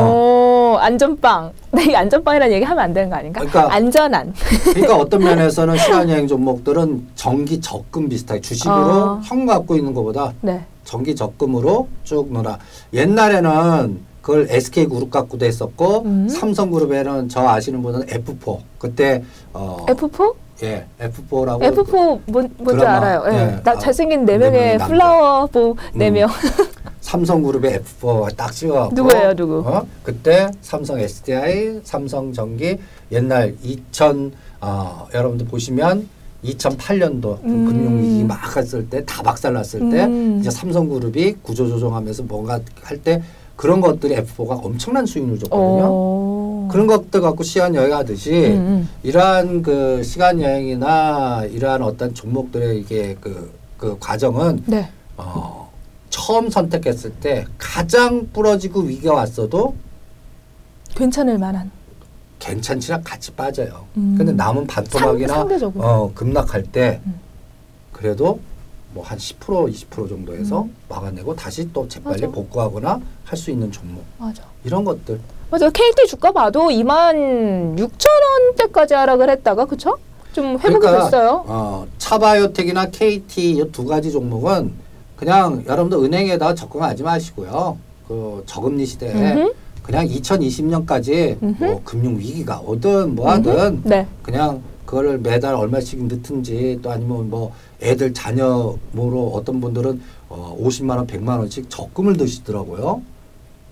안전빵. 0.87 1.51
네, 1.71 1.91
이 1.91 1.95
안전빵이라는 1.95 2.55
얘기 2.55 2.65
하면 2.65 2.83
안 2.83 2.93
되는 2.93 3.09
거 3.09 3.15
아닌가? 3.17 3.41
그러니까- 3.41 3.73
안전한. 3.73 4.33
그러니까 4.63 4.95
어떤 4.97 5.19
면에서는 5.21 5.77
시간 5.77 6.09
여행 6.09 6.27
종목들은 6.27 7.07
정기 7.15 7.59
적금 7.59 8.07
비슷하게 8.09 8.41
주식으로 8.41 8.75
아. 8.75 9.21
형 9.25 9.45
갖고 9.45 9.75
있는 9.75 9.93
것보다 9.93 10.33
네. 10.41 10.63
정기 10.85 11.13
적금으로 11.15 11.87
쭉 12.03 12.31
놀아. 12.31 12.57
옛날에는 12.93 13.99
그걸 14.21 14.47
SK 14.49 14.87
그룹 14.87 15.09
갖고도 15.11 15.45
했었고 15.45 16.03
음. 16.05 16.27
삼성 16.29 16.71
그룹에는 16.71 17.29
저 17.29 17.45
아시는 17.47 17.81
분은 17.81 18.05
F4 18.07 18.57
그때 18.77 19.23
어 19.53 19.85
F4? 19.87 20.33
예 20.63 20.85
F4라고 20.99 21.61
F4 21.61 22.19
뭔, 22.25 22.49
뭔지 22.57 22.79
드라마, 22.79 22.97
알아요. 22.97 23.23
예. 23.31 23.35
예. 23.37 23.61
나 23.63 23.71
아, 23.71 23.77
잘생긴 23.77 24.25
네네 24.25 24.49
명의. 24.49 24.77
플라워보 24.79 25.75
네 25.93 26.07
음. 26.09 26.13
명. 26.15 26.29
삼성그룹의 27.01 27.79
F4 28.01 28.35
딱 28.35 28.51
찍어갖고 28.51 28.95
누구예요, 28.95 29.35
누구? 29.35 29.59
어? 29.59 29.85
그때 30.03 30.49
삼성 30.61 30.99
SDI, 30.99 31.81
삼성전기 31.83 32.77
옛날 33.11 33.55
2000 33.63 34.31
어, 34.61 35.07
여러분들 35.13 35.45
보시면 35.47 36.07
2008년도 36.43 37.43
음. 37.43 37.65
금융위기 37.65 38.23
막 38.23 38.55
했을 38.55 38.87
때 38.89 39.03
다 39.05 39.21
박살났을 39.23 39.89
때 39.89 40.05
음. 40.05 40.37
이제 40.39 40.49
삼성그룹이 40.51 41.37
구조조정하면서 41.41 42.23
뭔가 42.23 42.59
할 42.81 42.97
때 43.01 43.21
그런 43.55 43.81
것들이 43.81 44.15
F4가 44.17 44.63
엄청난 44.63 45.05
수익률 45.07 45.39
줬거든요. 45.39 45.83
어. 45.89 46.67
그런 46.71 46.85
것들 46.85 47.21
갖고 47.21 47.41
시간 47.43 47.73
여행하듯이 47.73 48.31
음, 48.31 48.51
음. 48.53 48.89
이러한 49.01 49.63
그 49.63 50.03
시간 50.03 50.39
여행이나 50.39 51.45
이러한 51.45 51.81
어떤 51.81 52.13
종목들의 52.13 52.79
이게 52.79 53.15
그, 53.19 53.51
그 53.77 53.97
과정은 53.99 54.61
네. 54.67 54.87
어, 55.17 55.66
처음 56.17 56.49
선택했을 56.49 57.11
때 57.11 57.45
가장 57.59 58.27
부러지고 58.33 58.81
위기가 58.81 59.13
왔어도 59.13 59.75
괜찮을 60.95 61.37
만한. 61.37 61.69
괜찮지랑 62.39 63.01
같이 63.03 63.31
빠져요. 63.31 63.85
음. 63.97 64.15
근데 64.17 64.31
남은 64.31 64.65
반토막이나. 64.67 65.45
어, 65.75 66.11
급락할 66.15 66.63
때 66.63 67.01
음. 67.05 67.19
그래도 67.91 68.39
뭐 68.93 69.03
한 69.03 69.17
10% 69.17 69.71
20% 69.71 70.09
정도에서 70.09 70.63
음. 70.63 70.75
막아내고 70.89 71.35
다시 71.35 71.71
또 71.71 71.87
재빨리 71.87 72.21
맞아. 72.21 72.33
복구하거나 72.33 72.99
할 73.25 73.37
수 73.37 73.51
있는 73.51 73.71
종목 73.71 74.03
맞아. 74.17 74.43
이런 74.63 74.83
것들 74.85 75.19
맞아. 75.51 75.69
KT 75.69 76.07
주가 76.07 76.31
봐도 76.31 76.67
2만 76.69 77.77
6천 77.77 78.07
원대까지 78.57 78.93
하락을 78.95 79.29
했다가 79.29 79.65
그쵸? 79.65 79.97
좀 80.33 80.57
회복이 80.57 80.85
됐어요. 80.85 81.43
어, 81.47 81.87
차바이오텍이나 81.99 82.87
KT 82.87 83.51
이 83.57 83.71
두 83.71 83.85
가지 83.85 84.11
종목은 84.11 84.86
그냥 85.17 85.63
여러분들 85.67 85.97
은행에다 85.97 86.55
적금하지 86.55 87.03
마시고요. 87.03 87.77
그 88.07 88.43
저금리 88.45 88.85
시대에 88.85 89.33
음흠. 89.33 89.53
그냥 89.81 90.07
2020년까지 90.07 91.41
음흠. 91.41 91.63
뭐 91.63 91.81
금융 91.83 92.17
위기가 92.17 92.61
오든 92.61 93.15
뭐 93.15 93.29
하든 93.31 93.81
네. 93.83 94.07
그냥 94.21 94.61
그거를 94.85 95.17
매달 95.17 95.55
얼마씩 95.55 96.05
넣든지 96.05 96.79
또 96.81 96.91
아니면 96.91 97.29
뭐 97.29 97.51
애들 97.81 98.13
자녀 98.13 98.75
뭐로 98.91 99.31
어떤 99.33 99.59
분들은 99.59 100.01
어 100.29 100.57
50만 100.61 100.97
원, 100.97 101.07
100만 101.07 101.39
원씩 101.39 101.69
적금을 101.69 102.15
드시더라고요. 102.15 103.01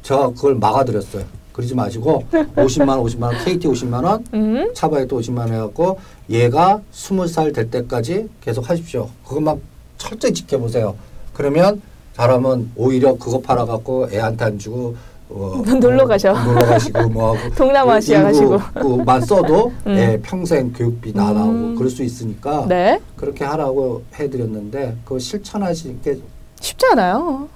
제가 0.02 0.30
그걸 0.32 0.56
막아드렸어요. 0.56 1.24
그러지 1.54 1.74
마시고 1.74 2.24
50만 2.32 2.90
원, 2.90 3.04
50만 3.04 3.24
원, 3.24 3.46
KT 3.46 3.68
50만 3.68 4.04
원, 4.04 4.26
음. 4.34 4.74
차바에 4.74 5.06
또 5.08 5.22
50만 5.22 5.40
원 5.40 5.54
해갖고 5.54 6.00
얘가 6.30 6.82
20살 6.92 7.54
될 7.54 7.70
때까지 7.70 8.30
계속 8.42 8.70
하십시오. 8.70 9.10
그것만 9.26 9.62
철저히 9.98 10.34
지켜보세요. 10.34 10.96
그러면 11.36 11.82
잘하면 12.14 12.72
오히려 12.76 13.16
그거 13.18 13.40
팔아갖고 13.42 14.10
애한테 14.12 14.46
안 14.46 14.58
주고 14.58 14.96
어, 15.30 15.62
놀러 15.82 16.06
가셔. 16.06 16.32
어, 16.32 16.44
놀러 16.44 16.66
가시고 16.66 17.10
뭐 17.10 17.36
하고 17.36 17.50
동남아시아 17.56 18.30
일부 18.30 18.58
가시고. 18.58 18.80
그만 18.98 19.22
써도 19.22 19.72
음. 19.86 19.92
애 19.92 20.20
평생 20.22 20.72
교육비 20.72 21.14
다 21.14 21.34
나오고 21.34 21.52
음. 21.52 21.76
그럴 21.76 21.90
수 21.90 22.04
있으니까 22.04 22.66
네. 22.68 23.00
그렇게 23.16 23.44
하라고 23.44 24.04
해드렸는데 24.16 24.98
그거 25.04 25.20
실천하시기 25.20 26.22
쉽지 26.60 26.86
않아요. 26.92 27.50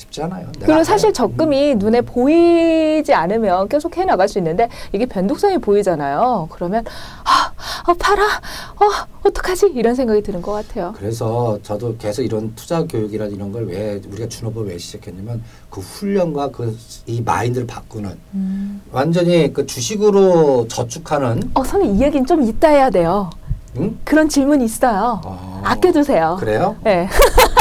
쉽지 0.00 0.22
않아요. 0.22 0.46
내가 0.58 0.66
그리고. 0.66 0.84
사실 0.84 1.12
적금이 1.12 1.74
음. 1.74 1.78
눈에 1.78 2.00
보이지 2.00 3.12
않으면 3.12 3.68
계속 3.68 3.96
해 3.98 4.04
나갈 4.04 4.28
수 4.28 4.38
있는데 4.38 4.68
이게 4.92 5.04
변동성이 5.06 5.58
보이잖아요. 5.58 6.48
그러면 6.50 6.84
아, 7.24 7.52
어, 7.90 7.94
팔아, 7.94 8.22
어, 8.24 9.06
어떡하지? 9.24 9.72
이런 9.74 9.94
생각이 9.94 10.22
드는 10.22 10.40
것 10.40 10.52
같아요. 10.52 10.94
그래서 10.96 11.58
저도 11.62 11.96
계속 11.98 12.22
이런 12.22 12.54
투자 12.54 12.82
교육이나 12.84 13.26
이런 13.26 13.52
걸 13.52 13.60
왜 13.70 14.00
우리가 14.10 14.26
준업을 14.28 14.66
왜 14.68 14.78
시작했냐면 14.78 15.42
그 15.68 15.80
훈련과 15.80 16.50
그 16.50 16.74
이 17.06 17.20
마인드를 17.20 17.66
바꾸는 17.66 18.16
음. 18.34 18.80
완전히 18.92 19.52
그 19.52 19.66
주식으로 19.66 20.66
저축하는 20.68 21.50
어, 21.54 21.62
선생님 21.62 21.96
이 21.96 22.02
얘기는 22.02 22.24
좀 22.26 22.42
이따 22.42 22.68
해야 22.68 22.88
돼요. 22.88 23.28
응? 23.76 23.98
그런 24.04 24.28
질문이 24.28 24.64
있어요. 24.64 25.20
어. 25.24 25.60
아껴두세요. 25.64 26.36
그래요? 26.40 26.76
네. 26.82 27.06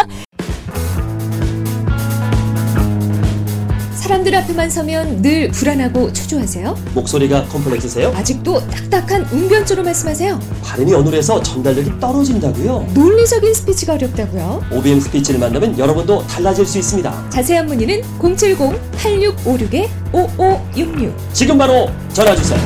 사람들 4.20 4.36
앞에만 4.36 4.70
서면 4.70 5.22
늘 5.22 5.50
불안하고 5.50 6.12
초조하세요? 6.14 6.76
목소리가 6.94 7.46
컴플렉스세요? 7.46 8.12
아직도 8.16 8.60
딱딱한 8.68 9.26
웅변조로 9.32 9.82
말씀하세요? 9.84 10.40
발음이 10.64 10.94
어눌해서 10.94 11.42
전달력이 11.42 12.00
떨어진다고요? 12.00 12.88
논리적인 12.94 13.54
스피치가 13.54 13.94
어렵다고요? 13.94 14.66
OBM 14.72 15.00
스피치를 15.00 15.40
만나면 15.40 15.80
여러분도 15.80 16.28
달라질 16.28 16.66
수 16.66 16.78
있습니다. 16.80 17.30
자세한 17.30 17.68
문의는 17.68 18.02
070-8656-5566 18.20 21.14
지금 21.34 21.58
바로 21.58 21.90
전화 22.14 22.36
주세요. 22.36 22.60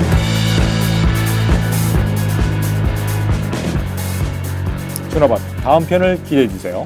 준업원 5.11 5.39
다음 5.61 5.85
편을 5.85 6.23
기대해 6.23 6.47
주세요. 6.47 6.83